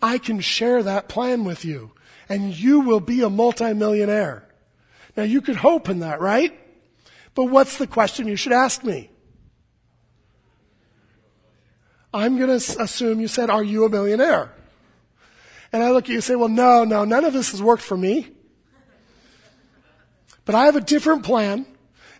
I 0.00 0.18
can 0.18 0.40
share 0.40 0.82
that 0.82 1.08
plan 1.08 1.44
with 1.44 1.64
you 1.64 1.92
and 2.28 2.56
you 2.58 2.80
will 2.80 3.00
be 3.00 3.22
a 3.22 3.30
multimillionaire. 3.30 4.46
Now 5.16 5.24
you 5.24 5.40
could 5.40 5.56
hope 5.56 5.88
in 5.88 6.00
that, 6.00 6.20
right? 6.20 6.58
But 7.34 7.44
what's 7.44 7.78
the 7.78 7.86
question 7.86 8.28
you 8.28 8.36
should 8.36 8.52
ask 8.52 8.84
me? 8.84 9.10
I'm 12.12 12.36
going 12.38 12.48
to 12.48 12.80
assume 12.80 13.20
you 13.20 13.26
said, 13.26 13.50
are 13.50 13.62
you 13.62 13.84
a 13.84 13.88
millionaire? 13.88 14.52
And 15.72 15.82
I 15.82 15.90
look 15.90 16.04
at 16.04 16.10
you 16.10 16.16
and 16.16 16.24
say, 16.24 16.36
well, 16.36 16.48
no, 16.48 16.84
no, 16.84 17.04
none 17.04 17.24
of 17.24 17.32
this 17.32 17.50
has 17.50 17.60
worked 17.60 17.82
for 17.82 17.96
me. 17.96 18.28
But 20.44 20.54
I 20.54 20.66
have 20.66 20.76
a 20.76 20.80
different 20.80 21.24
plan. 21.24 21.66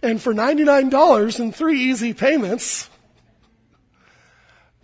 And 0.03 0.21
for 0.21 0.35
$99 0.35 1.41
in 1.41 1.53
three 1.53 1.81
easy 1.81 2.13
payments, 2.13 2.91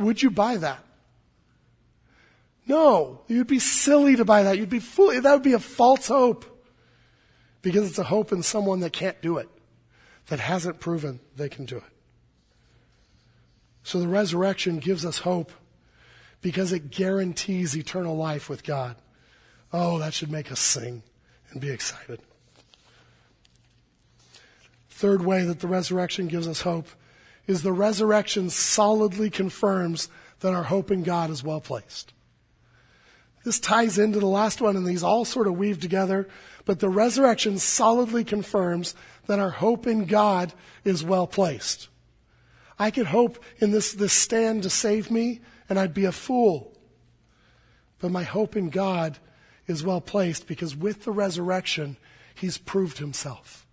would 0.00 0.22
you 0.22 0.30
buy 0.30 0.56
that? 0.56 0.82
No, 2.66 3.22
you'd 3.26 3.46
be 3.46 3.58
silly 3.58 4.16
to 4.16 4.24
buy 4.24 4.44
that. 4.44 4.56
You'd 4.56 4.70
be 4.70 4.80
foolish. 4.80 5.22
That 5.22 5.32
would 5.32 5.42
be 5.42 5.54
a 5.54 5.58
false 5.58 6.08
hope 6.08 6.44
because 7.62 7.88
it's 7.88 7.98
a 7.98 8.04
hope 8.04 8.32
in 8.32 8.42
someone 8.42 8.80
that 8.80 8.92
can't 8.92 9.20
do 9.20 9.38
it, 9.38 9.48
that 10.28 10.40
hasn't 10.40 10.80
proven 10.80 11.20
they 11.36 11.48
can 11.48 11.64
do 11.64 11.76
it. 11.76 11.82
So 13.82 13.98
the 13.98 14.08
resurrection 14.08 14.78
gives 14.78 15.04
us 15.04 15.18
hope 15.18 15.52
because 16.40 16.72
it 16.72 16.90
guarantees 16.90 17.76
eternal 17.76 18.16
life 18.16 18.48
with 18.48 18.62
God. 18.62 18.96
Oh, 19.72 19.98
that 19.98 20.14
should 20.14 20.30
make 20.30 20.50
us 20.50 20.60
sing 20.60 21.02
and 21.50 21.60
be 21.60 21.70
excited. 21.70 22.20
Third 24.88 25.24
way 25.24 25.44
that 25.44 25.60
the 25.60 25.66
resurrection 25.66 26.28
gives 26.28 26.46
us 26.46 26.62
hope 26.62 26.88
is 27.50 27.62
the 27.62 27.72
resurrection 27.72 28.48
solidly 28.48 29.28
confirms 29.28 30.08
that 30.38 30.54
our 30.54 30.62
hope 30.62 30.92
in 30.92 31.02
God 31.02 31.30
is 31.30 31.42
well 31.42 31.60
placed. 31.60 32.12
This 33.44 33.58
ties 33.58 33.98
into 33.98 34.20
the 34.20 34.26
last 34.26 34.60
one, 34.60 34.76
and 34.76 34.86
these 34.86 35.02
all 35.02 35.24
sort 35.24 35.48
of 35.48 35.58
weave 35.58 35.80
together. 35.80 36.28
But 36.64 36.78
the 36.78 36.88
resurrection 36.88 37.58
solidly 37.58 38.22
confirms 38.22 38.94
that 39.26 39.40
our 39.40 39.50
hope 39.50 39.88
in 39.88 40.04
God 40.04 40.52
is 40.84 41.02
well 41.02 41.26
placed. 41.26 41.88
I 42.78 42.92
could 42.92 43.06
hope 43.06 43.42
in 43.58 43.72
this, 43.72 43.94
this 43.94 44.12
stand 44.12 44.62
to 44.62 44.70
save 44.70 45.10
me, 45.10 45.40
and 45.68 45.76
I'd 45.76 45.92
be 45.92 46.04
a 46.04 46.12
fool. 46.12 46.72
But 47.98 48.12
my 48.12 48.22
hope 48.22 48.54
in 48.54 48.70
God 48.70 49.18
is 49.66 49.82
well 49.82 50.00
placed 50.00 50.46
because 50.46 50.76
with 50.76 51.02
the 51.02 51.12
resurrection, 51.12 51.96
He's 52.32 52.58
proved 52.58 52.98
Himself. 52.98 53.66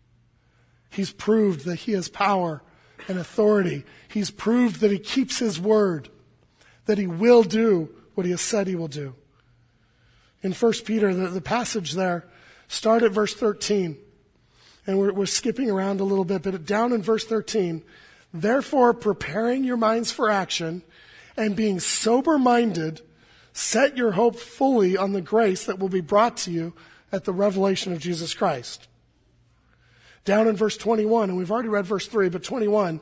He's 0.89 1.13
proved 1.13 1.65
that 1.65 1.81
He 1.81 1.91
has 1.91 2.09
power 2.09 2.63
and 3.07 3.17
authority. 3.17 3.83
He's 4.07 4.31
proved 4.31 4.81
that 4.81 4.91
He 4.91 4.99
keeps 4.99 5.39
His 5.39 5.59
word, 5.59 6.09
that 6.85 6.97
He 6.97 7.07
will 7.07 7.43
do 7.43 7.89
what 8.15 8.25
He 8.25 8.31
has 8.31 8.41
said 8.41 8.67
He 8.67 8.75
will 8.75 8.87
do. 8.87 9.15
In 10.41 10.53
1 10.53 10.73
Peter, 10.85 11.13
the, 11.13 11.27
the 11.27 11.41
passage 11.41 11.93
there, 11.93 12.25
start 12.67 13.03
at 13.03 13.11
verse 13.11 13.33
13. 13.33 13.97
And 14.85 14.97
we're, 14.97 15.11
we're 15.11 15.25
skipping 15.25 15.69
around 15.69 15.99
a 15.99 16.05
little 16.05 16.25
bit, 16.25 16.43
but 16.43 16.65
down 16.65 16.93
in 16.93 17.01
verse 17.01 17.25
13, 17.25 17.83
therefore 18.33 18.93
preparing 18.93 19.63
your 19.63 19.77
minds 19.77 20.11
for 20.11 20.29
action 20.29 20.83
and 21.35 21.55
being 21.55 21.79
sober 21.79 22.37
minded, 22.37 23.01
set 23.53 23.97
your 23.97 24.11
hope 24.11 24.37
fully 24.37 24.95
on 24.95 25.13
the 25.13 25.21
grace 25.21 25.65
that 25.65 25.79
will 25.79 25.89
be 25.89 26.01
brought 26.01 26.37
to 26.37 26.51
you 26.51 26.73
at 27.11 27.25
the 27.25 27.33
revelation 27.33 27.93
of 27.93 27.99
Jesus 27.99 28.33
Christ. 28.33 28.87
Down 30.27 30.49
in 30.49 30.57
verse 30.57 30.75
21, 30.75 31.29
and 31.29 31.37
we've 31.37 31.49
already 31.49 31.69
read 31.69 31.85
verse 31.85 32.05
3, 32.05 32.27
but 32.27 32.43
21, 32.43 32.99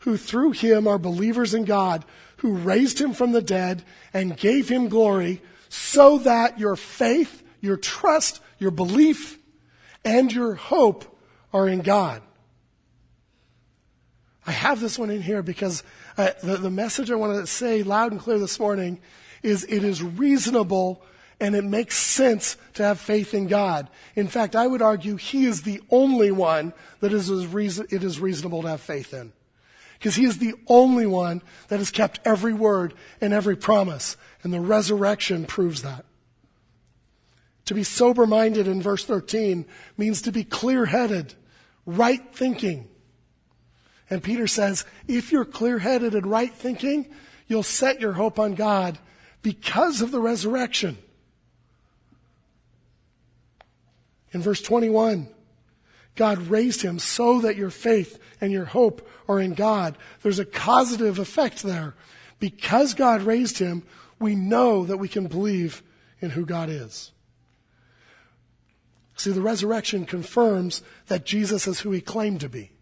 who 0.00 0.18
through 0.18 0.50
him 0.50 0.86
are 0.86 0.98
believers 0.98 1.54
in 1.54 1.64
God, 1.64 2.04
who 2.36 2.52
raised 2.52 3.00
him 3.00 3.14
from 3.14 3.32
the 3.32 3.40
dead 3.40 3.82
and 4.12 4.36
gave 4.36 4.68
him 4.68 4.90
glory, 4.90 5.40
so 5.70 6.18
that 6.18 6.58
your 6.58 6.76
faith, 6.76 7.42
your 7.62 7.78
trust, 7.78 8.42
your 8.58 8.70
belief, 8.70 9.38
and 10.04 10.30
your 10.30 10.54
hope 10.54 11.18
are 11.50 11.66
in 11.66 11.80
God. 11.80 12.20
I 14.46 14.52
have 14.52 14.78
this 14.78 14.98
one 14.98 15.08
in 15.08 15.22
here 15.22 15.42
because 15.42 15.82
uh, 16.18 16.32
the, 16.42 16.58
the 16.58 16.70
message 16.70 17.10
I 17.10 17.14
want 17.14 17.40
to 17.40 17.46
say 17.46 17.84
loud 17.84 18.12
and 18.12 18.20
clear 18.20 18.38
this 18.38 18.60
morning 18.60 19.00
is 19.42 19.64
it 19.64 19.82
is 19.82 20.02
reasonable 20.02 21.02
and 21.40 21.54
it 21.54 21.64
makes 21.64 21.96
sense 21.96 22.56
to 22.74 22.82
have 22.82 22.98
faith 22.98 23.34
in 23.34 23.46
God. 23.46 23.88
In 24.14 24.28
fact, 24.28 24.56
I 24.56 24.66
would 24.66 24.82
argue 24.82 25.16
He 25.16 25.44
is 25.44 25.62
the 25.62 25.82
only 25.90 26.30
one 26.30 26.72
that 27.00 27.12
is 27.12 27.30
reason, 27.46 27.86
it 27.90 28.02
is 28.02 28.20
reasonable 28.20 28.62
to 28.62 28.68
have 28.68 28.80
faith 28.80 29.12
in. 29.12 29.32
Because 29.98 30.14
He 30.14 30.24
is 30.24 30.38
the 30.38 30.54
only 30.66 31.06
one 31.06 31.42
that 31.68 31.78
has 31.78 31.90
kept 31.90 32.20
every 32.24 32.54
word 32.54 32.94
and 33.20 33.32
every 33.32 33.56
promise. 33.56 34.16
And 34.42 34.52
the 34.52 34.60
resurrection 34.60 35.44
proves 35.44 35.82
that. 35.82 36.04
To 37.66 37.74
be 37.74 37.82
sober 37.82 38.26
minded 38.26 38.68
in 38.68 38.80
verse 38.80 39.04
13 39.04 39.66
means 39.98 40.22
to 40.22 40.32
be 40.32 40.44
clear 40.44 40.86
headed, 40.86 41.34
right 41.84 42.22
thinking. 42.32 42.88
And 44.08 44.22
Peter 44.22 44.46
says, 44.46 44.84
if 45.08 45.32
you're 45.32 45.44
clear 45.44 45.80
headed 45.80 46.14
and 46.14 46.26
right 46.26 46.52
thinking, 46.52 47.08
you'll 47.48 47.64
set 47.64 48.00
your 48.00 48.12
hope 48.12 48.38
on 48.38 48.54
God 48.54 48.98
because 49.42 50.00
of 50.00 50.12
the 50.12 50.20
resurrection. 50.20 50.96
In 54.36 54.42
verse 54.42 54.60
21, 54.60 55.30
God 56.14 56.36
raised 56.48 56.82
him 56.82 56.98
so 56.98 57.40
that 57.40 57.56
your 57.56 57.70
faith 57.70 58.18
and 58.38 58.52
your 58.52 58.66
hope 58.66 59.08
are 59.26 59.40
in 59.40 59.54
God. 59.54 59.96
There's 60.20 60.38
a 60.38 60.44
causative 60.44 61.18
effect 61.18 61.62
there. 61.62 61.94
Because 62.38 62.92
God 62.92 63.22
raised 63.22 63.56
him, 63.56 63.82
we 64.20 64.34
know 64.34 64.84
that 64.84 64.98
we 64.98 65.08
can 65.08 65.26
believe 65.26 65.82
in 66.20 66.28
who 66.28 66.44
God 66.44 66.68
is. 66.68 67.12
See, 69.16 69.30
the 69.30 69.40
resurrection 69.40 70.04
confirms 70.04 70.82
that 71.06 71.24
Jesus 71.24 71.66
is 71.66 71.80
who 71.80 71.90
he 71.92 72.02
claimed 72.02 72.40
to 72.40 72.50
be. 72.50 72.72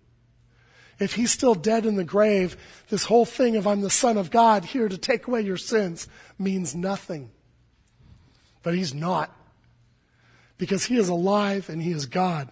If 0.98 1.14
he's 1.14 1.30
still 1.30 1.54
dead 1.54 1.86
in 1.86 1.94
the 1.94 2.02
grave, 2.02 2.56
this 2.88 3.04
whole 3.04 3.26
thing 3.26 3.54
of 3.54 3.64
I'm 3.64 3.80
the 3.80 3.90
Son 3.90 4.18
of 4.18 4.32
God 4.32 4.64
here 4.64 4.88
to 4.88 4.98
take 4.98 5.28
away 5.28 5.42
your 5.42 5.56
sins 5.56 6.08
means 6.36 6.74
nothing. 6.74 7.30
But 8.64 8.74
he's 8.74 8.92
not. 8.92 9.30
Because 10.58 10.84
he 10.84 10.96
is 10.96 11.08
alive 11.08 11.68
and 11.68 11.82
he 11.82 11.92
is 11.92 12.06
God. 12.06 12.50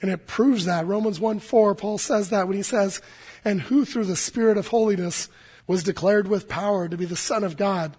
And 0.00 0.10
it 0.10 0.26
proves 0.26 0.64
that. 0.64 0.86
Romans 0.86 1.20
1 1.20 1.38
4, 1.38 1.74
Paul 1.74 1.98
says 1.98 2.30
that 2.30 2.48
when 2.48 2.56
he 2.56 2.62
says, 2.62 3.00
And 3.44 3.62
who 3.62 3.84
through 3.84 4.06
the 4.06 4.16
Spirit 4.16 4.56
of 4.56 4.68
holiness 4.68 5.28
was 5.66 5.84
declared 5.84 6.26
with 6.26 6.48
power 6.48 6.88
to 6.88 6.96
be 6.96 7.04
the 7.04 7.16
Son 7.16 7.44
of 7.44 7.56
God 7.56 7.96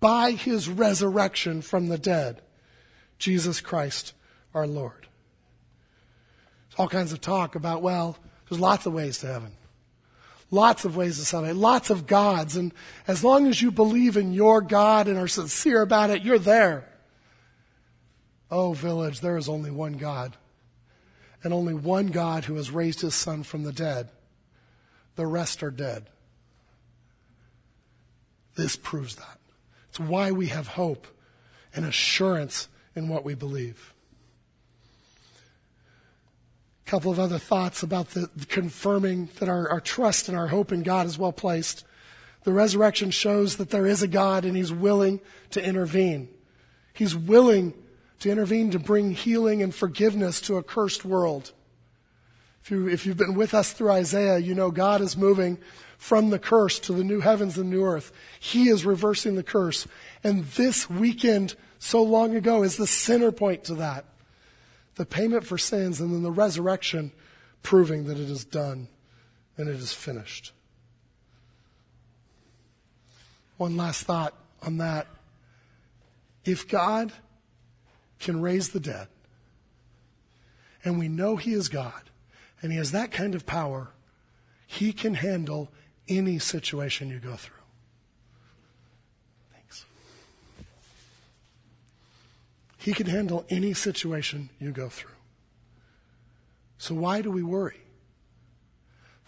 by 0.00 0.32
his 0.32 0.68
resurrection 0.68 1.62
from 1.62 1.86
the 1.86 1.98
dead, 1.98 2.42
Jesus 3.18 3.60
Christ 3.60 4.12
our 4.54 4.66
Lord. 4.66 5.06
There's 6.68 6.78
all 6.78 6.88
kinds 6.88 7.12
of 7.12 7.20
talk 7.20 7.54
about, 7.54 7.82
well, 7.82 8.18
there's 8.48 8.60
lots 8.60 8.86
of 8.86 8.92
ways 8.92 9.18
to 9.18 9.26
heaven. 9.26 9.52
Lots 10.50 10.84
of 10.84 10.96
ways 10.96 11.18
to 11.18 11.24
salvation. 11.24 11.60
Lots 11.60 11.90
of 11.90 12.06
gods. 12.06 12.56
And 12.56 12.72
as 13.08 13.24
long 13.24 13.46
as 13.46 13.60
you 13.60 13.70
believe 13.72 14.16
in 14.16 14.32
your 14.32 14.60
God 14.60 15.08
and 15.08 15.18
are 15.18 15.28
sincere 15.28 15.82
about 15.82 16.10
it, 16.10 16.22
you're 16.22 16.38
there. 16.38 16.88
Oh, 18.50 18.72
village, 18.72 19.20
there 19.20 19.36
is 19.36 19.48
only 19.48 19.70
one 19.70 19.94
God. 19.94 20.36
And 21.42 21.52
only 21.52 21.74
one 21.74 22.08
God 22.08 22.44
who 22.44 22.54
has 22.56 22.70
raised 22.70 23.00
his 23.00 23.14
son 23.14 23.42
from 23.42 23.62
the 23.62 23.72
dead. 23.72 24.10
The 25.16 25.26
rest 25.26 25.62
are 25.62 25.70
dead. 25.70 26.08
This 28.56 28.76
proves 28.76 29.16
that. 29.16 29.38
It's 29.88 30.00
why 30.00 30.30
we 30.30 30.46
have 30.46 30.68
hope 30.68 31.06
and 31.74 31.84
assurance 31.84 32.68
in 32.94 33.08
what 33.08 33.24
we 33.24 33.34
believe 33.34 33.92
A 36.86 36.90
couple 36.90 37.12
of 37.12 37.18
other 37.18 37.38
thoughts 37.38 37.82
about 37.82 38.10
the, 38.10 38.30
the 38.34 38.46
confirming 38.46 39.28
that 39.38 39.48
our, 39.48 39.68
our 39.68 39.80
trust 39.80 40.28
and 40.28 40.36
our 40.36 40.48
hope 40.48 40.72
in 40.72 40.82
God 40.82 41.06
is 41.06 41.18
well 41.18 41.32
placed. 41.32 41.84
The 42.44 42.52
resurrection 42.52 43.10
shows 43.10 43.56
that 43.56 43.70
there 43.70 43.86
is 43.86 44.02
a 44.02 44.08
God 44.08 44.44
and 44.44 44.56
He's 44.56 44.72
willing 44.72 45.20
to 45.50 45.64
intervene. 45.64 46.28
He's 46.94 47.14
willing 47.14 47.74
to 48.20 48.30
intervene 48.30 48.70
to 48.70 48.78
bring 48.78 49.12
healing 49.12 49.62
and 49.62 49.74
forgiveness 49.74 50.40
to 50.42 50.56
a 50.56 50.62
cursed 50.62 51.04
world. 51.04 51.52
If, 52.62 52.70
you, 52.70 52.88
if 52.88 53.06
you've 53.06 53.16
been 53.16 53.34
with 53.34 53.54
us 53.54 53.72
through 53.72 53.90
Isaiah, 53.90 54.38
you 54.38 54.54
know 54.54 54.70
God 54.70 55.00
is 55.00 55.16
moving 55.16 55.58
from 55.98 56.30
the 56.30 56.38
curse 56.38 56.78
to 56.80 56.92
the 56.92 57.04
new 57.04 57.20
heavens 57.20 57.56
and 57.56 57.70
new 57.70 57.84
earth. 57.84 58.12
He 58.40 58.68
is 58.68 58.84
reversing 58.84 59.36
the 59.36 59.42
curse. 59.42 59.86
And 60.24 60.44
this 60.44 60.90
weekend, 60.90 61.54
so 61.78 62.02
long 62.02 62.34
ago, 62.34 62.62
is 62.62 62.76
the 62.76 62.86
center 62.86 63.32
point 63.32 63.64
to 63.64 63.74
that 63.76 64.04
the 64.96 65.06
payment 65.06 65.46
for 65.46 65.58
sins, 65.58 66.00
and 66.00 66.12
then 66.12 66.22
the 66.22 66.30
resurrection 66.30 67.12
proving 67.62 68.04
that 68.06 68.18
it 68.18 68.30
is 68.30 68.44
done 68.44 68.88
and 69.56 69.68
it 69.68 69.76
is 69.76 69.92
finished. 69.92 70.52
One 73.58 73.76
last 73.76 74.04
thought 74.04 74.34
on 74.62 74.78
that. 74.78 75.06
If 76.44 76.68
God 76.68 77.12
can 78.18 78.40
raise 78.40 78.70
the 78.70 78.80
dead, 78.80 79.08
and 80.84 80.98
we 80.98 81.08
know 81.08 81.36
He 81.36 81.52
is 81.52 81.68
God, 81.68 82.10
and 82.62 82.72
He 82.72 82.78
has 82.78 82.92
that 82.92 83.10
kind 83.10 83.34
of 83.34 83.46
power, 83.46 83.90
He 84.66 84.92
can 84.92 85.14
handle 85.14 85.70
any 86.08 86.38
situation 86.38 87.10
you 87.10 87.18
go 87.18 87.34
through. 87.34 87.56
Thanks. 89.52 89.84
He 92.78 92.92
can 92.92 93.06
handle 93.06 93.44
any 93.50 93.74
situation 93.74 94.50
you 94.60 94.70
go 94.70 94.88
through. 94.88 95.10
So 96.78 96.94
why 96.94 97.22
do 97.22 97.30
we 97.30 97.42
worry? 97.42 97.80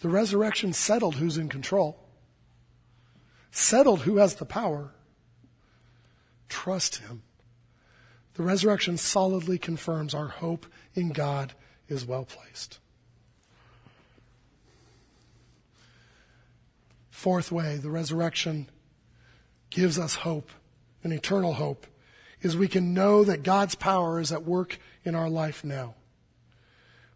The 0.00 0.08
resurrection 0.08 0.72
settled 0.72 1.16
who's 1.16 1.36
in 1.36 1.48
control, 1.48 1.98
settled 3.50 4.02
who 4.02 4.18
has 4.18 4.36
the 4.36 4.44
power. 4.44 4.92
Trust 6.48 6.96
Him. 6.96 7.22
The 8.38 8.44
resurrection 8.44 8.96
solidly 8.96 9.58
confirms 9.58 10.14
our 10.14 10.28
hope 10.28 10.64
in 10.94 11.08
God 11.08 11.54
is 11.88 12.06
well 12.06 12.24
placed. 12.24 12.78
Fourth 17.10 17.50
way, 17.50 17.78
the 17.78 17.90
resurrection 17.90 18.68
gives 19.70 19.98
us 19.98 20.14
hope, 20.14 20.52
an 21.02 21.10
eternal 21.10 21.54
hope 21.54 21.88
is 22.40 22.56
we 22.56 22.68
can 22.68 22.94
know 22.94 23.24
that 23.24 23.42
God's 23.42 23.74
power 23.74 24.20
is 24.20 24.30
at 24.30 24.44
work 24.44 24.78
in 25.02 25.16
our 25.16 25.28
life 25.28 25.64
now. 25.64 25.96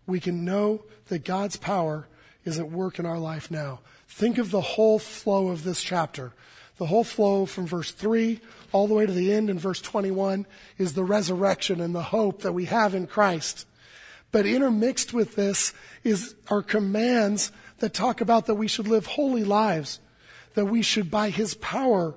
We 0.08 0.18
can 0.18 0.44
know 0.44 0.82
that 1.06 1.24
God's 1.24 1.56
power 1.56 2.08
is 2.44 2.58
at 2.58 2.72
work 2.72 2.98
in 2.98 3.06
our 3.06 3.20
life 3.20 3.48
now. 3.48 3.78
Think 4.08 4.38
of 4.38 4.50
the 4.50 4.60
whole 4.60 4.98
flow 4.98 5.50
of 5.50 5.62
this 5.62 5.82
chapter. 5.82 6.32
The 6.82 6.88
whole 6.88 7.04
flow 7.04 7.46
from 7.46 7.68
verse 7.68 7.92
3 7.92 8.40
all 8.72 8.88
the 8.88 8.94
way 8.94 9.06
to 9.06 9.12
the 9.12 9.32
end 9.32 9.48
in 9.48 9.56
verse 9.56 9.80
21 9.80 10.46
is 10.78 10.94
the 10.94 11.04
resurrection 11.04 11.80
and 11.80 11.94
the 11.94 12.02
hope 12.02 12.42
that 12.42 12.54
we 12.54 12.64
have 12.64 12.92
in 12.92 13.06
Christ. 13.06 13.68
But 14.32 14.46
intermixed 14.46 15.14
with 15.14 15.36
this 15.36 15.74
is 16.02 16.34
our 16.48 16.60
commands 16.60 17.52
that 17.78 17.94
talk 17.94 18.20
about 18.20 18.46
that 18.46 18.56
we 18.56 18.66
should 18.66 18.88
live 18.88 19.06
holy 19.06 19.44
lives, 19.44 20.00
that 20.54 20.64
we 20.64 20.82
should 20.82 21.08
by 21.08 21.30
his 21.30 21.54
power 21.54 22.16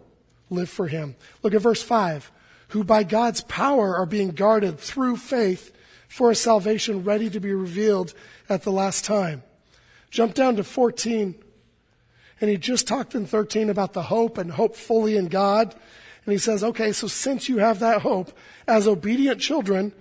live 0.50 0.72
for 0.72 0.88
him. 0.88 1.16
Look 1.44 1.54
at 1.54 1.62
verse 1.62 1.84
5. 1.84 2.32
Who 2.70 2.84
by 2.84 3.04
God's 3.04 3.42
power 3.42 3.96
are 3.96 4.08
being 4.08 4.32
guarded 4.32 4.80
through 4.80 5.18
faith 5.18 5.78
for 6.08 6.32
a 6.32 6.36
salvation 6.36 7.04
ready 7.04 7.30
to 7.30 7.40
be 7.40 7.54
revealed 7.54 8.16
at 8.50 8.64
the 8.64 8.72
last 8.72 9.06
time. 9.06 9.44
Jump 10.10 10.34
down 10.34 10.56
to 10.56 10.64
14. 10.64 11.36
And 12.42 12.50
he 12.50 12.58
just 12.58 12.88
talked 12.88 13.16
in 13.16 13.26
13 13.26 13.70
about 13.70 13.94
the 13.94 14.04
hope 14.04 14.38
and 14.38 14.52
hope 14.52 14.76
fully 14.76 15.16
in 15.16 15.28
God. 15.28 15.74
And 16.26 16.32
he 16.32 16.38
says, 16.38 16.64
okay, 16.64 16.92
so 16.92 17.08
since 17.08 17.48
you 17.48 17.58
have 17.58 17.80
that 17.80 18.02
hope, 18.02 18.32
as 18.68 18.88
obedient 18.88 19.40
children, 19.40 19.94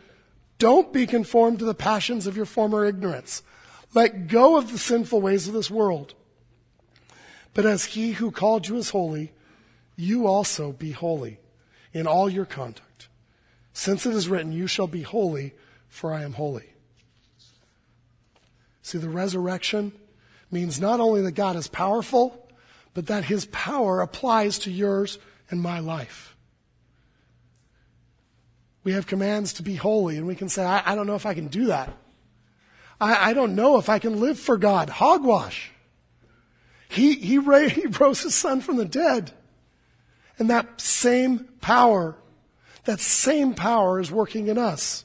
don't 0.59 0.93
be 0.93 1.07
conformed 1.07 1.59
to 1.61 1.65
the 1.65 1.75
passions 1.75 2.27
of 2.27 2.37
your 2.37 2.47
former 2.47 2.85
ignorance. 2.85 3.43
Let 3.93 4.27
go 4.27 4.57
of 4.57 4.73
the 4.73 4.79
sinful 4.79 5.21
ways 5.21 5.47
of 5.47 5.55
this 5.55 5.71
world. 5.71 6.15
But 7.53 7.67
as 7.67 7.85
he 7.85 8.13
who 8.13 8.31
called 8.31 8.67
you 8.67 8.77
is 8.77 8.91
holy, 8.91 9.33
you 9.97 10.27
also 10.27 10.73
be 10.73 10.91
holy 10.91 11.39
in 11.93 12.07
all 12.07 12.29
your 12.29 12.45
conduct. 12.45 13.09
Since 13.73 14.07
it 14.07 14.15
is 14.15 14.29
written, 14.29 14.53
You 14.53 14.67
shall 14.67 14.89
be 14.89 15.03
holy, 15.03 15.55
for 15.89 16.13
I 16.13 16.23
am 16.23 16.33
holy. 16.33 16.73
See, 18.83 18.99
the 18.99 19.09
resurrection 19.09 19.93
means 20.55 20.81
not 20.81 21.01
only 21.01 21.21
that 21.21 21.33
God 21.33 21.57
is 21.57 21.69
powerful, 21.69 22.49
but 22.95 23.09
that 23.09 23.25
his 23.25 23.45
power 23.47 24.01
applies 24.01 24.59
to 24.61 24.71
yours 24.71 25.19
and 25.51 25.61
my 25.61 25.81
life. 25.81 26.35
We 28.85 28.93
have 28.93 29.07
commands 29.07 29.53
to 29.55 29.63
be 29.63 29.75
holy, 29.75 30.17
and 30.17 30.27
we 30.27 30.37
can 30.37 30.49
say, 30.49 30.65
I, 30.65 30.93
I 30.93 30.95
don't 30.95 31.07
know 31.07 31.17
if 31.17 31.27
I 31.27 31.35
can 31.35 31.49
do 31.49 31.67
that. 31.67 31.93
I, 33.01 33.31
I, 33.31 33.35
don't 33.35 33.55
know 33.57 33.79
if 33.79 33.89
I 33.89 33.99
can 33.99 34.21
live 34.21 34.39
for 34.39 34.57
God. 34.57 34.89
Hogwash. 34.89 35.73
He, 36.89 37.15
he, 37.15 37.39
ra- 37.39 37.59
he 37.69 37.87
rose 37.87 38.23
his 38.23 38.35
son 38.35 38.61
from 38.61 38.77
the 38.77 38.85
dead. 38.85 39.33
And 40.39 40.51
that 40.51 40.81
same 40.81 41.49
power, 41.61 42.17
that 42.85 43.01
same 43.01 43.55
power 43.55 44.01
is 44.01 44.11
working 44.11 44.49
in 44.49 44.59
us. 44.59 45.05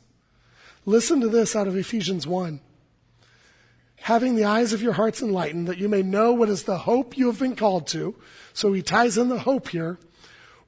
Listen 0.85 1.21
to 1.21 1.27
this 1.29 1.55
out 1.55 1.67
of 1.67 1.75
Ephesians 1.75 2.27
1. 2.27 2.59
Having 4.01 4.35
the 4.35 4.45
eyes 4.45 4.73
of 4.73 4.81
your 4.81 4.93
hearts 4.93 5.21
enlightened, 5.21 5.67
that 5.67 5.77
you 5.77 5.89
may 5.89 6.01
know 6.01 6.33
what 6.33 6.49
is 6.49 6.63
the 6.63 6.79
hope 6.79 7.17
you 7.17 7.27
have 7.27 7.39
been 7.39 7.55
called 7.55 7.87
to. 7.87 8.15
So 8.53 8.73
he 8.73 8.81
ties 8.81 9.17
in 9.17 9.29
the 9.29 9.39
hope 9.39 9.69
here. 9.69 9.99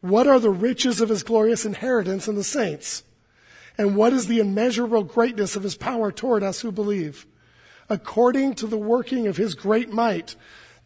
What 0.01 0.27
are 0.27 0.39
the 0.39 0.49
riches 0.49 1.01
of 1.01 1.09
his 1.09 1.23
glorious 1.23 1.65
inheritance 1.65 2.27
in 2.27 2.35
the 2.35 2.43
saints? 2.43 3.03
And 3.77 3.95
what 3.95 4.13
is 4.13 4.27
the 4.27 4.39
immeasurable 4.39 5.03
greatness 5.03 5.55
of 5.55 5.63
his 5.63 5.75
power 5.75 6.11
toward 6.11 6.43
us 6.43 6.61
who 6.61 6.71
believe? 6.71 7.25
According 7.89 8.55
to 8.55 8.67
the 8.67 8.77
working 8.77 9.27
of 9.27 9.37
his 9.37 9.55
great 9.55 9.89
might, 9.89 10.35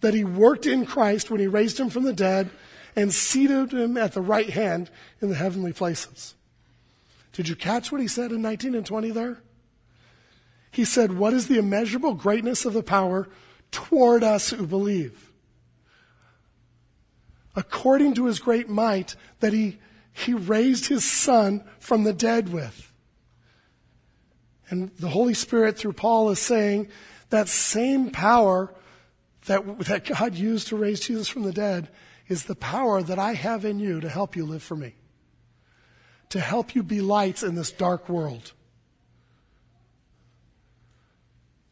that 0.01 0.13
he 0.13 0.23
worked 0.23 0.65
in 0.65 0.85
Christ 0.85 1.31
when 1.31 1.39
he 1.39 1.47
raised 1.47 1.79
him 1.79 1.89
from 1.89 2.03
the 2.03 2.13
dead 2.13 2.49
and 2.95 3.13
seated 3.13 3.73
him 3.73 3.97
at 3.97 4.13
the 4.13 4.21
right 4.21 4.49
hand 4.49 4.89
in 5.21 5.29
the 5.29 5.35
heavenly 5.35 5.73
places. 5.73 6.35
Did 7.33 7.49
you 7.49 7.55
catch 7.55 7.91
what 7.91 8.01
he 8.01 8.07
said 8.07 8.31
in 8.31 8.41
19 8.41 8.75
and 8.75 8.85
20 8.85 9.11
there? 9.11 9.39
He 10.75 10.83
said, 10.83 11.17
What 11.17 11.33
is 11.33 11.47
the 11.47 11.57
immeasurable 11.57 12.15
greatness 12.15 12.65
of 12.65 12.73
the 12.73 12.83
power 12.83 13.29
toward 13.71 14.25
us 14.25 14.49
who 14.49 14.67
believe? 14.67 15.31
According 17.55 18.15
to 18.15 18.25
his 18.25 18.39
great 18.39 18.67
might 18.67 19.15
that 19.39 19.53
he, 19.53 19.79
he 20.11 20.33
raised 20.33 20.87
his 20.87 21.05
son 21.05 21.63
from 21.79 22.03
the 22.03 22.11
dead 22.11 22.51
with. 22.51 22.91
And 24.69 24.91
the 24.97 25.07
Holy 25.07 25.33
Spirit 25.33 25.77
through 25.77 25.93
Paul 25.93 26.29
is 26.29 26.39
saying 26.39 26.89
that 27.29 27.47
same 27.47 28.09
power 28.09 28.75
that, 29.45 29.79
that 29.85 30.03
God 30.03 30.35
used 30.35 30.67
to 30.67 30.75
raise 30.75 30.99
Jesus 30.99 31.29
from 31.29 31.43
the 31.43 31.53
dead 31.53 31.87
is 32.27 32.43
the 32.43 32.55
power 32.55 33.01
that 33.01 33.17
I 33.17 33.31
have 33.35 33.63
in 33.63 33.79
you 33.79 34.01
to 34.01 34.09
help 34.09 34.35
you 34.35 34.45
live 34.45 34.61
for 34.61 34.75
me, 34.75 34.95
to 36.27 36.41
help 36.41 36.75
you 36.75 36.83
be 36.83 36.99
lights 36.99 37.43
in 37.43 37.55
this 37.55 37.71
dark 37.71 38.09
world. 38.09 38.51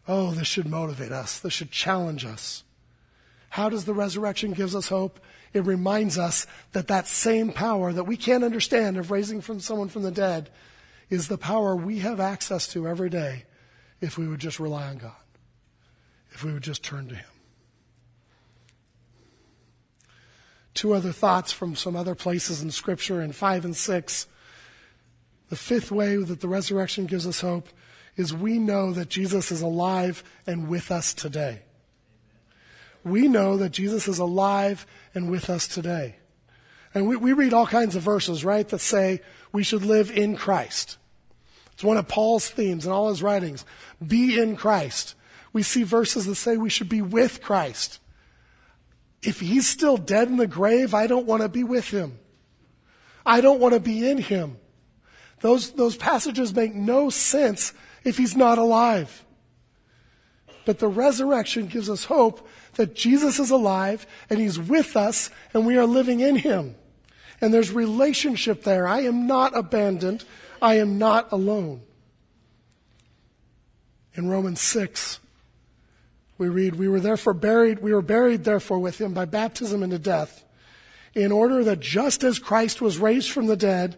Oh, 0.07 0.31
this 0.31 0.47
should 0.47 0.67
motivate 0.67 1.11
us. 1.11 1.39
This 1.39 1.53
should 1.53 1.71
challenge 1.71 2.25
us. 2.25 2.63
How 3.49 3.69
does 3.69 3.85
the 3.85 3.93
resurrection 3.93 4.51
gives 4.51 4.75
us 4.75 4.89
hope? 4.89 5.19
It 5.53 5.65
reminds 5.65 6.17
us 6.17 6.47
that 6.71 6.87
that 6.87 7.07
same 7.07 7.51
power 7.51 7.93
that 7.93 8.05
we 8.05 8.17
can't 8.17 8.43
understand 8.43 8.97
of 8.97 9.11
raising 9.11 9.41
from 9.41 9.59
someone 9.59 9.89
from 9.89 10.03
the 10.03 10.11
dead 10.11 10.49
is 11.09 11.27
the 11.27 11.37
power 11.37 11.75
we 11.75 11.99
have 11.99 12.19
access 12.19 12.67
to 12.69 12.87
every 12.87 13.09
day 13.09 13.45
if 14.01 14.17
we 14.17 14.27
would 14.27 14.39
just 14.39 14.59
rely 14.59 14.87
on 14.87 14.97
God, 14.97 15.11
if 16.31 16.43
we 16.43 16.51
would 16.51 16.63
just 16.63 16.83
turn 16.83 17.07
to 17.09 17.15
Him. 17.15 17.25
two 20.73 20.93
other 20.93 21.11
thoughts 21.11 21.51
from 21.51 21.75
some 21.75 21.95
other 21.95 22.15
places 22.15 22.61
in 22.61 22.71
Scripture 22.71 23.21
in 23.21 23.31
5 23.31 23.65
and 23.65 23.75
6. 23.75 24.27
The 25.49 25.55
fifth 25.55 25.91
way 25.91 26.17
that 26.17 26.41
the 26.41 26.47
resurrection 26.47 27.05
gives 27.05 27.27
us 27.27 27.41
hope 27.41 27.69
is 28.15 28.33
we 28.33 28.59
know 28.59 28.91
that 28.93 29.09
Jesus 29.09 29.51
is 29.51 29.61
alive 29.61 30.23
and 30.45 30.67
with 30.67 30.91
us 30.91 31.13
today. 31.13 31.61
We 33.03 33.27
know 33.27 33.57
that 33.57 33.71
Jesus 33.71 34.07
is 34.07 34.19
alive 34.19 34.85
and 35.13 35.29
with 35.29 35.49
us 35.49 35.67
today. 35.67 36.17
And 36.93 37.07
we, 37.07 37.15
we 37.15 37.33
read 37.33 37.53
all 37.53 37.67
kinds 37.67 37.95
of 37.95 38.03
verses, 38.03 38.45
right, 38.45 38.67
that 38.69 38.79
say 38.79 39.21
we 39.51 39.63
should 39.63 39.83
live 39.83 40.11
in 40.11 40.35
Christ. 40.35 40.97
It's 41.73 41.83
one 41.83 41.97
of 41.97 42.07
Paul's 42.07 42.49
themes 42.49 42.85
in 42.85 42.91
all 42.91 43.09
his 43.09 43.23
writings. 43.23 43.65
Be 44.05 44.39
in 44.39 44.55
Christ. 44.55 45.15
We 45.51 45.63
see 45.63 45.83
verses 45.83 46.27
that 46.27 46.35
say 46.35 46.55
we 46.55 46.69
should 46.69 46.89
be 46.89 47.01
with 47.01 47.41
Christ 47.41 47.99
if 49.23 49.39
he's 49.39 49.67
still 49.67 49.97
dead 49.97 50.27
in 50.27 50.37
the 50.37 50.47
grave, 50.47 50.93
I 50.93 51.07
don't 51.07 51.25
want 51.25 51.41
to 51.41 51.49
be 51.49 51.63
with 51.63 51.89
him. 51.89 52.19
I 53.25 53.41
don't 53.41 53.59
want 53.59 53.73
to 53.73 53.79
be 53.79 54.07
in 54.07 54.17
him. 54.17 54.57
Those, 55.39 55.71
those 55.71 55.95
passages 55.95 56.53
make 56.53 56.75
no 56.75 57.09
sense 57.09 57.73
if 58.03 58.17
he's 58.17 58.35
not 58.35 58.57
alive. 58.57 59.23
But 60.65 60.79
the 60.79 60.87
resurrection 60.87 61.67
gives 61.67 61.89
us 61.89 62.05
hope 62.05 62.47
that 62.75 62.95
Jesus 62.95 63.39
is 63.39 63.51
alive 63.51 64.07
and 64.29 64.39
he's 64.39 64.59
with 64.59 64.95
us 64.95 65.29
and 65.53 65.65
we 65.65 65.77
are 65.77 65.85
living 65.85 66.21
in 66.21 66.37
him. 66.37 66.75
And 67.41 67.53
there's 67.53 67.71
relationship 67.71 68.63
there. 68.63 68.87
I 68.87 69.01
am 69.01 69.27
not 69.27 69.55
abandoned. 69.55 70.23
I 70.61 70.75
am 70.75 70.97
not 70.97 71.31
alone. 71.31 71.81
In 74.15 74.29
Romans 74.29 74.61
6, 74.61 75.19
we 76.37 76.47
read, 76.47 76.75
We 76.75 76.87
were 76.87 76.99
therefore 76.99 77.33
buried, 77.33 77.79
we 77.79 77.93
were 77.93 78.01
buried 78.01 78.43
therefore 78.43 78.79
with 78.79 79.01
him 79.01 79.13
by 79.13 79.25
baptism 79.25 79.83
into 79.83 79.99
death, 79.99 80.45
in 81.13 81.31
order 81.31 81.63
that 81.63 81.79
just 81.79 82.23
as 82.23 82.39
Christ 82.39 82.81
was 82.81 82.97
raised 82.97 83.31
from 83.31 83.47
the 83.47 83.57
dead 83.57 83.97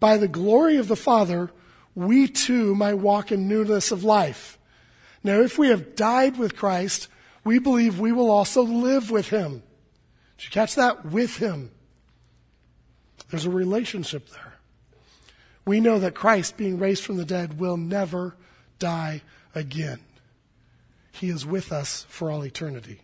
by 0.00 0.16
the 0.16 0.28
glory 0.28 0.76
of 0.76 0.88
the 0.88 0.96
Father, 0.96 1.50
we 2.00 2.28
too 2.28 2.74
might 2.74 2.94
walk 2.94 3.30
in 3.30 3.46
newness 3.46 3.92
of 3.92 4.04
life. 4.04 4.58
Now, 5.22 5.40
if 5.40 5.58
we 5.58 5.68
have 5.68 5.94
died 5.94 6.38
with 6.38 6.56
Christ, 6.56 7.08
we 7.44 7.58
believe 7.58 8.00
we 8.00 8.10
will 8.10 8.30
also 8.30 8.62
live 8.62 9.10
with 9.10 9.28
him. 9.28 9.62
Did 10.38 10.44
you 10.46 10.50
catch 10.50 10.76
that? 10.76 11.04
With 11.04 11.36
him. 11.36 11.70
There's 13.28 13.44
a 13.44 13.50
relationship 13.50 14.30
there. 14.30 14.54
We 15.66 15.80
know 15.80 15.98
that 15.98 16.14
Christ, 16.14 16.56
being 16.56 16.78
raised 16.78 17.04
from 17.04 17.18
the 17.18 17.24
dead, 17.26 17.60
will 17.60 17.76
never 17.76 18.34
die 18.78 19.20
again. 19.54 20.00
He 21.12 21.28
is 21.28 21.44
with 21.44 21.70
us 21.70 22.06
for 22.08 22.30
all 22.30 22.46
eternity. 22.46 23.02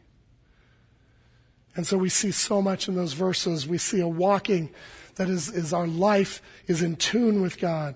And 1.74 1.86
so 1.86 1.98
we 1.98 2.08
see 2.08 2.30
so 2.30 2.62
much 2.62 2.88
in 2.88 2.94
those 2.94 3.12
verses. 3.12 3.68
We 3.68 3.76
see 3.76 4.00
a 4.00 4.08
walking 4.08 4.70
that 5.16 5.28
is, 5.28 5.50
is 5.50 5.74
our 5.74 5.86
life 5.86 6.40
is 6.66 6.80
in 6.80 6.96
tune 6.96 7.42
with 7.42 7.60
God. 7.60 7.94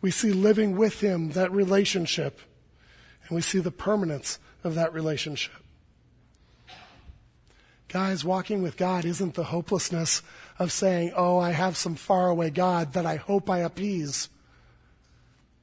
We 0.00 0.10
see 0.10 0.32
living 0.32 0.76
with 0.76 1.00
Him, 1.00 1.30
that 1.30 1.52
relationship. 1.52 2.40
And 3.26 3.36
we 3.36 3.42
see 3.42 3.58
the 3.58 3.70
permanence 3.70 4.38
of 4.64 4.74
that 4.74 4.92
relationship. 4.92 5.54
Guys, 7.88 8.24
walking 8.24 8.62
with 8.62 8.76
God 8.76 9.04
isn't 9.04 9.34
the 9.34 9.44
hopelessness 9.44 10.22
of 10.58 10.72
saying, 10.72 11.12
oh, 11.16 11.38
I 11.38 11.52
have 11.52 11.76
some 11.76 11.94
faraway 11.94 12.50
God 12.50 12.92
that 12.92 13.06
I 13.06 13.16
hope 13.16 13.48
I 13.48 13.58
appease. 13.58 14.28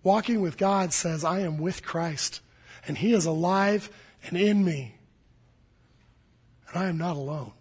Walking 0.03 0.41
with 0.41 0.57
God 0.57 0.91
says, 0.91 1.23
I 1.23 1.39
am 1.39 1.57
with 1.57 1.83
Christ 1.83 2.41
and 2.87 2.97
He 2.97 3.13
is 3.13 3.25
alive 3.25 3.89
and 4.23 4.37
in 4.37 4.63
me. 4.63 4.95
And 6.69 6.83
I 6.83 6.87
am 6.87 6.97
not 6.97 7.15
alone. 7.15 7.51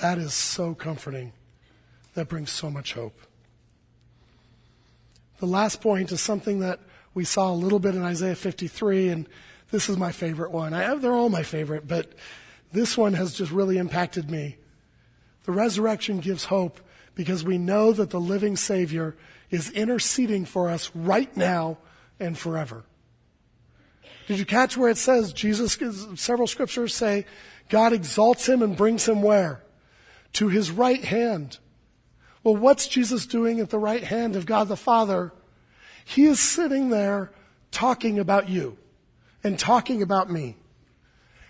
That 0.00 0.18
is 0.18 0.32
so 0.32 0.74
comforting. 0.74 1.32
That 2.14 2.28
brings 2.28 2.50
so 2.50 2.70
much 2.70 2.94
hope. 2.94 3.20
The 5.40 5.46
last 5.46 5.80
point 5.80 6.12
is 6.12 6.20
something 6.20 6.60
that 6.60 6.80
we 7.14 7.24
saw 7.24 7.50
a 7.50 7.54
little 7.54 7.78
bit 7.78 7.94
in 7.94 8.02
Isaiah 8.02 8.36
53, 8.36 9.08
and 9.08 9.28
this 9.70 9.88
is 9.88 9.96
my 9.96 10.12
favorite 10.12 10.50
one. 10.50 10.74
I 10.74 10.94
they're 10.96 11.14
all 11.14 11.30
my 11.30 11.42
favorite, 11.42 11.88
but 11.88 12.12
this 12.72 12.96
one 12.96 13.14
has 13.14 13.34
just 13.34 13.50
really 13.50 13.78
impacted 13.78 14.30
me. 14.30 14.58
The 15.44 15.52
resurrection 15.52 16.20
gives 16.20 16.44
hope 16.44 16.80
because 17.14 17.42
we 17.42 17.58
know 17.58 17.92
that 17.92 18.10
the 18.10 18.20
living 18.20 18.56
Savior 18.56 19.16
is 19.50 19.70
interceding 19.70 20.44
for 20.44 20.68
us 20.68 20.90
right 20.94 21.34
now 21.36 21.78
and 22.20 22.36
forever. 22.38 22.84
Did 24.28 24.38
you 24.38 24.44
catch 24.44 24.76
where 24.76 24.90
it 24.90 24.98
says 24.98 25.32
Jesus, 25.32 25.76
several 26.16 26.46
scriptures 26.46 26.94
say, 26.94 27.24
God 27.68 27.92
exalts 27.92 28.46
him 28.48 28.62
and 28.62 28.76
brings 28.76 29.08
him 29.08 29.22
where? 29.22 29.62
To 30.34 30.48
his 30.48 30.70
right 30.70 31.02
hand. 31.02 31.58
Well, 32.42 32.56
what's 32.56 32.88
Jesus 32.88 33.26
doing 33.26 33.60
at 33.60 33.70
the 33.70 33.78
right 33.78 34.02
hand 34.02 34.36
of 34.36 34.46
God 34.46 34.68
the 34.68 34.76
Father? 34.76 35.32
He 36.04 36.24
is 36.24 36.40
sitting 36.40 36.88
there 36.88 37.30
talking 37.70 38.18
about 38.18 38.48
you 38.48 38.78
and 39.44 39.58
talking 39.58 40.02
about 40.02 40.30
me. 40.30 40.56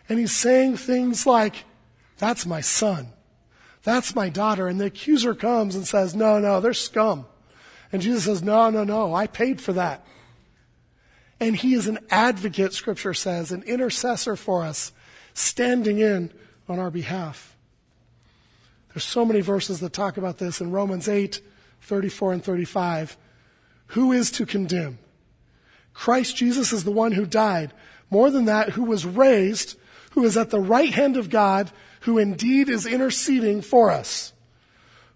And 0.09 0.18
he's 0.18 0.34
saying 0.34 0.76
things 0.76 1.26
like, 1.26 1.64
that's 2.18 2.45
my 2.45 2.61
son. 2.61 3.09
That's 3.82 4.14
my 4.14 4.28
daughter. 4.28 4.66
And 4.66 4.80
the 4.80 4.86
accuser 4.86 5.34
comes 5.34 5.74
and 5.74 5.86
says, 5.86 6.14
no, 6.14 6.38
no, 6.38 6.61
they're 6.61 6.74
scum. 6.74 7.26
And 7.93 8.03
Jesus 8.03 8.24
says, 8.24 8.43
no, 8.43 8.70
no, 8.70 8.84
no, 8.84 9.14
I 9.14 9.26
paid 9.26 9.61
for 9.61 9.72
that. 9.72 10.05
And 11.38 11.57
he 11.57 11.74
is 11.74 11.86
an 11.86 12.01
advocate, 12.11 12.74
scripture 12.74 13.14
says, 13.14 13.51
an 13.51 13.62
intercessor 13.62 14.36
for 14.36 14.62
us, 14.62 14.93
standing 15.32 15.99
in 15.99 16.32
on 16.68 16.78
our 16.78 16.91
behalf. 16.91 17.49
There's 18.93 19.05
so 19.05 19.24
many 19.24 19.41
verses 19.41 19.80
that 19.80 19.93
talk 19.93 20.16
about 20.16 20.38
this 20.38 20.61
in 20.61 20.70
Romans 20.70 21.09
8, 21.09 21.41
34 21.82 22.32
and 22.32 22.45
35. 22.45 23.16
Who 23.88 24.12
is 24.12 24.30
to 24.32 24.47
condemn? 24.47 24.99
Christ 25.95 26.36
Jesus 26.36 26.72
is 26.72 26.84
the 26.84 26.91
one 26.91 27.12
who 27.12 27.26
died. 27.26 27.72
More 28.11 28.30
than 28.30 28.47
that, 28.47 28.70
who 28.70 28.84
was 28.84 29.07
raised, 29.07 29.78
who 30.12 30.24
is 30.24 30.36
at 30.36 30.51
the 30.51 30.61
right 30.61 30.93
hand 30.93 31.16
of 31.16 31.30
God, 31.30 31.70
who 32.01 32.18
indeed 32.18 32.68
is 32.68 32.86
interceding 32.86 33.62
for 33.62 33.91
us. 33.91 34.32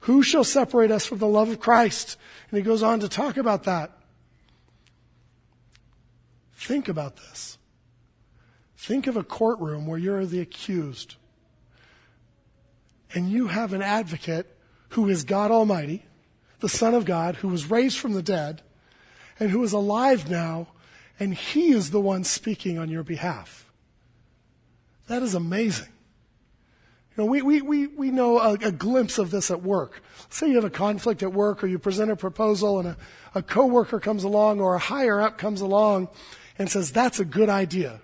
Who 0.00 0.22
shall 0.22 0.44
separate 0.44 0.90
us 0.90 1.06
from 1.06 1.18
the 1.18 1.26
love 1.26 1.48
of 1.48 1.60
Christ? 1.60 2.16
And 2.50 2.58
he 2.58 2.62
goes 2.62 2.82
on 2.82 3.00
to 3.00 3.08
talk 3.08 3.36
about 3.36 3.64
that. 3.64 3.90
Think 6.54 6.88
about 6.88 7.16
this. 7.16 7.58
Think 8.76 9.06
of 9.06 9.16
a 9.16 9.24
courtroom 9.24 9.86
where 9.86 9.98
you're 9.98 10.26
the 10.26 10.40
accused. 10.40 11.16
And 13.14 13.30
you 13.30 13.46
have 13.46 13.72
an 13.72 13.82
advocate 13.82 14.58
who 14.90 15.08
is 15.08 15.24
God 15.24 15.50
Almighty, 15.50 16.04
the 16.60 16.68
Son 16.68 16.94
of 16.94 17.04
God, 17.04 17.36
who 17.36 17.48
was 17.48 17.70
raised 17.70 17.98
from 17.98 18.12
the 18.12 18.22
dead, 18.22 18.62
and 19.38 19.50
who 19.50 19.62
is 19.62 19.72
alive 19.72 20.28
now, 20.28 20.68
and 21.18 21.34
he 21.34 21.70
is 21.70 21.90
the 21.90 22.00
one 22.00 22.24
speaking 22.24 22.78
on 22.78 22.88
your 22.90 23.02
behalf. 23.02 23.70
That 25.06 25.22
is 25.22 25.34
amazing. 25.34 25.88
You 27.16 27.24
know, 27.24 27.30
we, 27.30 27.42
we, 27.42 27.62
we, 27.62 27.86
we 27.86 28.10
know 28.10 28.38
a, 28.38 28.54
a, 28.54 28.72
glimpse 28.72 29.18
of 29.18 29.30
this 29.30 29.50
at 29.50 29.62
work. 29.62 30.02
Say 30.30 30.48
you 30.48 30.56
have 30.56 30.64
a 30.64 30.70
conflict 30.70 31.22
at 31.22 31.32
work 31.32 31.62
or 31.62 31.68
you 31.68 31.78
present 31.78 32.10
a 32.10 32.16
proposal 32.16 32.80
and 32.80 32.88
a, 32.88 32.96
a 33.36 33.42
coworker 33.42 34.00
comes 34.00 34.24
along 34.24 34.60
or 34.60 34.74
a 34.74 34.80
higher 34.80 35.20
up 35.20 35.38
comes 35.38 35.60
along 35.60 36.08
and 36.58 36.68
says, 36.68 36.90
that's 36.90 37.20
a 37.20 37.24
good 37.24 37.48
idea. 37.48 38.00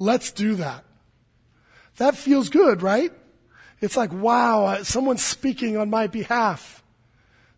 Let's 0.00 0.32
do 0.32 0.56
that. 0.56 0.84
That 1.98 2.16
feels 2.16 2.48
good, 2.48 2.82
right? 2.82 3.12
It's 3.80 3.96
like, 3.96 4.12
wow, 4.12 4.66
uh, 4.66 4.84
someone's 4.84 5.24
speaking 5.24 5.76
on 5.76 5.90
my 5.90 6.06
behalf. 6.06 6.82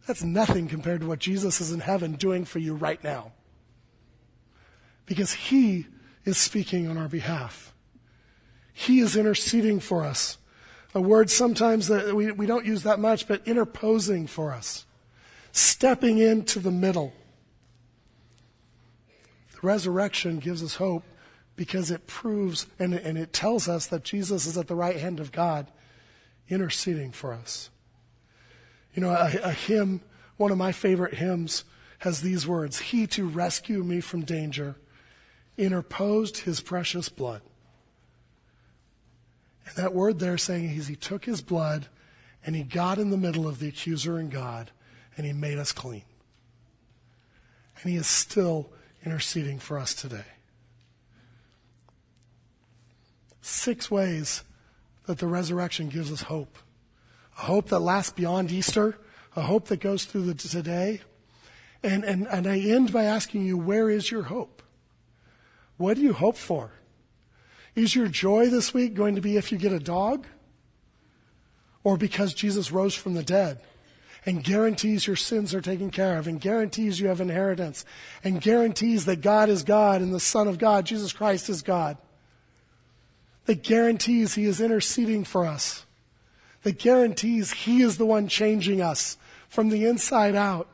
That's 0.06 0.22
nothing 0.22 0.68
compared 0.68 1.02
to 1.02 1.06
what 1.06 1.18
Jesus 1.18 1.60
is 1.60 1.72
in 1.72 1.80
heaven 1.80 2.12
doing 2.12 2.44
for 2.44 2.58
you 2.58 2.74
right 2.74 3.02
now. 3.04 3.32
Because 5.06 5.32
he 5.32 5.86
is 6.24 6.38
speaking 6.38 6.88
on 6.88 6.98
our 6.98 7.08
behalf. 7.08 7.72
He 8.72 9.00
is 9.00 9.16
interceding 9.16 9.80
for 9.80 10.04
us 10.04 10.38
a 10.94 11.00
word 11.00 11.30
sometimes 11.30 11.88
that 11.88 12.14
we, 12.14 12.32
we 12.32 12.46
don't 12.46 12.64
use 12.64 12.82
that 12.82 12.98
much, 12.98 13.28
but 13.28 13.46
interposing 13.46 14.26
for 14.26 14.52
us, 14.52 14.86
stepping 15.52 16.18
into 16.18 16.58
the 16.58 16.70
middle. 16.70 17.12
The 19.52 19.66
resurrection 19.66 20.38
gives 20.38 20.62
us 20.62 20.76
hope 20.76 21.04
because 21.56 21.90
it 21.90 22.06
proves 22.06 22.66
and, 22.78 22.94
and 22.94 23.18
it 23.18 23.32
tells 23.32 23.68
us 23.68 23.86
that 23.88 24.04
Jesus 24.04 24.46
is 24.46 24.56
at 24.56 24.68
the 24.68 24.74
right 24.74 24.96
hand 24.96 25.20
of 25.20 25.32
God 25.32 25.66
interceding 26.48 27.12
for 27.12 27.32
us. 27.32 27.70
You 28.94 29.02
know, 29.02 29.10
a, 29.10 29.30
a 29.42 29.52
hymn, 29.52 30.00
one 30.36 30.50
of 30.50 30.58
my 30.58 30.72
favorite 30.72 31.14
hymns, 31.14 31.64
has 32.00 32.20
these 32.20 32.46
words 32.46 32.78
He 32.78 33.06
to 33.08 33.26
rescue 33.26 33.82
me 33.82 34.00
from 34.00 34.22
danger 34.22 34.76
interposed 35.56 36.38
his 36.38 36.60
precious 36.60 37.08
blood. 37.08 37.42
And 39.66 39.76
that 39.76 39.92
word 39.92 40.20
there 40.20 40.38
saying 40.38 40.70
is 40.70 40.86
he 40.86 40.96
took 40.96 41.24
his 41.24 41.42
blood 41.42 41.88
and 42.46 42.54
he 42.56 42.62
got 42.62 42.98
in 42.98 43.10
the 43.10 43.16
middle 43.16 43.46
of 43.46 43.58
the 43.58 43.68
accuser 43.68 44.18
and 44.18 44.30
God 44.30 44.70
and 45.16 45.26
he 45.26 45.32
made 45.32 45.58
us 45.58 45.72
clean. 45.72 46.04
And 47.82 47.92
he 47.92 47.98
is 47.98 48.06
still 48.06 48.70
interceding 49.04 49.58
for 49.58 49.78
us 49.78 49.94
today. 49.94 50.24
Six 53.42 53.90
ways 53.90 54.42
that 55.08 55.18
the 55.18 55.26
resurrection 55.26 55.88
gives 55.88 56.12
us 56.12 56.20
hope. 56.20 56.58
A 57.38 57.40
hope 57.40 57.70
that 57.70 57.78
lasts 57.78 58.12
beyond 58.12 58.52
Easter, 58.52 58.98
a 59.34 59.40
hope 59.40 59.68
that 59.68 59.80
goes 59.80 60.04
through 60.04 60.24
the 60.24 60.34
today. 60.34 61.00
And, 61.82 62.04
and, 62.04 62.28
and 62.28 62.46
I 62.46 62.58
end 62.58 62.92
by 62.92 63.04
asking 63.04 63.46
you, 63.46 63.56
where 63.56 63.88
is 63.88 64.10
your 64.10 64.24
hope? 64.24 64.62
What 65.78 65.96
do 65.96 66.02
you 66.02 66.12
hope 66.12 66.36
for? 66.36 66.72
Is 67.74 67.96
your 67.96 68.08
joy 68.08 68.50
this 68.50 68.74
week 68.74 68.92
going 68.92 69.14
to 69.14 69.22
be 69.22 69.38
if 69.38 69.50
you 69.50 69.56
get 69.56 69.72
a 69.72 69.80
dog? 69.80 70.26
Or 71.82 71.96
because 71.96 72.34
Jesus 72.34 72.70
rose 72.70 72.94
from 72.94 73.14
the 73.14 73.22
dead 73.22 73.62
and 74.26 74.44
guarantees 74.44 75.06
your 75.06 75.16
sins 75.16 75.54
are 75.54 75.62
taken 75.62 75.90
care 75.90 76.18
of 76.18 76.26
and 76.26 76.38
guarantees 76.38 77.00
you 77.00 77.08
have 77.08 77.22
inheritance 77.22 77.86
and 78.22 78.42
guarantees 78.42 79.06
that 79.06 79.22
God 79.22 79.48
is 79.48 79.62
God 79.62 80.02
and 80.02 80.12
the 80.12 80.20
Son 80.20 80.48
of 80.48 80.58
God, 80.58 80.84
Jesus 80.84 81.14
Christ, 81.14 81.48
is 81.48 81.62
God? 81.62 81.96
That 83.48 83.62
guarantees 83.62 84.34
He 84.34 84.44
is 84.44 84.60
interceding 84.60 85.24
for 85.24 85.46
us. 85.46 85.86
That 86.64 86.78
guarantees 86.78 87.50
He 87.52 87.80
is 87.80 87.96
the 87.96 88.04
one 88.04 88.28
changing 88.28 88.82
us 88.82 89.16
from 89.48 89.70
the 89.70 89.86
inside 89.86 90.34
out. 90.34 90.68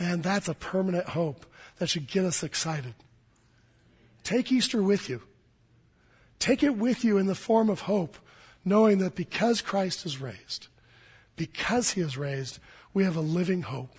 Man, 0.00 0.20
that's 0.20 0.48
a 0.48 0.54
permanent 0.54 1.10
hope 1.10 1.46
that 1.78 1.88
should 1.88 2.08
get 2.08 2.24
us 2.24 2.42
excited. 2.42 2.94
Take 4.24 4.50
Easter 4.50 4.82
with 4.82 5.08
you. 5.08 5.22
Take 6.40 6.64
it 6.64 6.76
with 6.76 7.04
you 7.04 7.18
in 7.18 7.26
the 7.26 7.36
form 7.36 7.70
of 7.70 7.82
hope, 7.82 8.16
knowing 8.64 8.98
that 8.98 9.14
because 9.14 9.60
Christ 9.60 10.04
is 10.04 10.20
raised, 10.20 10.66
because 11.36 11.92
he 11.92 12.00
is 12.00 12.18
raised, 12.18 12.58
we 12.92 13.04
have 13.04 13.14
a 13.14 13.20
living 13.20 13.62
hope. 13.62 13.94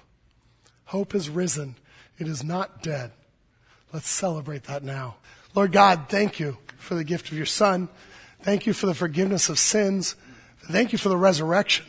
Hope 0.88 1.16
is 1.16 1.30
risen. 1.30 1.76
It 2.20 2.28
is 2.28 2.44
not 2.44 2.84
dead. 2.84 3.12
Let's 3.94 4.10
celebrate 4.10 4.66
that 4.66 4.84
now. 4.84 5.16
Lord 5.54 5.72
God, 5.72 6.08
thank 6.10 6.38
you 6.38 6.58
for 6.86 6.96
the 6.96 7.04
gift 7.04 7.32
of 7.32 7.38
your 7.38 7.46
Son. 7.46 7.90
Thank 8.42 8.66
you 8.66 8.74
for 8.74 8.86
the 8.86 8.94
forgiveness 8.94 9.50
of 9.50 9.58
sins. 9.58 10.16
Thank 10.70 10.92
you 10.92 10.98
for 10.98 11.10
the 11.10 11.18
resurrection. 11.18 11.86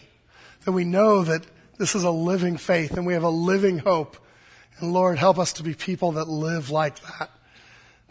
That 0.65 0.73
we 0.73 0.85
know 0.85 1.23
that 1.23 1.47
this 1.79 1.95
is 1.95 2.03
a 2.03 2.11
living 2.11 2.57
faith 2.57 2.97
and 2.97 3.07
we 3.07 3.13
have 3.13 3.23
a 3.23 3.29
living 3.29 3.79
hope. 3.79 4.17
And 4.79 4.93
Lord, 4.93 5.19
help 5.19 5.39
us 5.39 5.53
to 5.55 5.63
be 5.63 5.75
people 5.75 6.13
that 6.13 6.29
live 6.29 6.71
like 6.71 7.01
that 7.01 7.31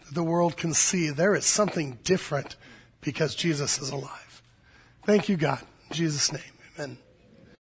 That 0.04 0.14
the 0.14 0.22
world 0.22 0.56
can 0.56 0.72
see 0.72 1.10
there 1.10 1.34
is 1.34 1.44
something 1.44 1.98
different 2.04 2.56
because 3.00 3.34
Jesus 3.34 3.80
is 3.80 3.90
alive. 3.90 4.42
Thank 5.04 5.28
you, 5.28 5.36
God. 5.36 5.60
In 5.90 5.96
Jesus' 5.96 6.32
name. 6.32 6.42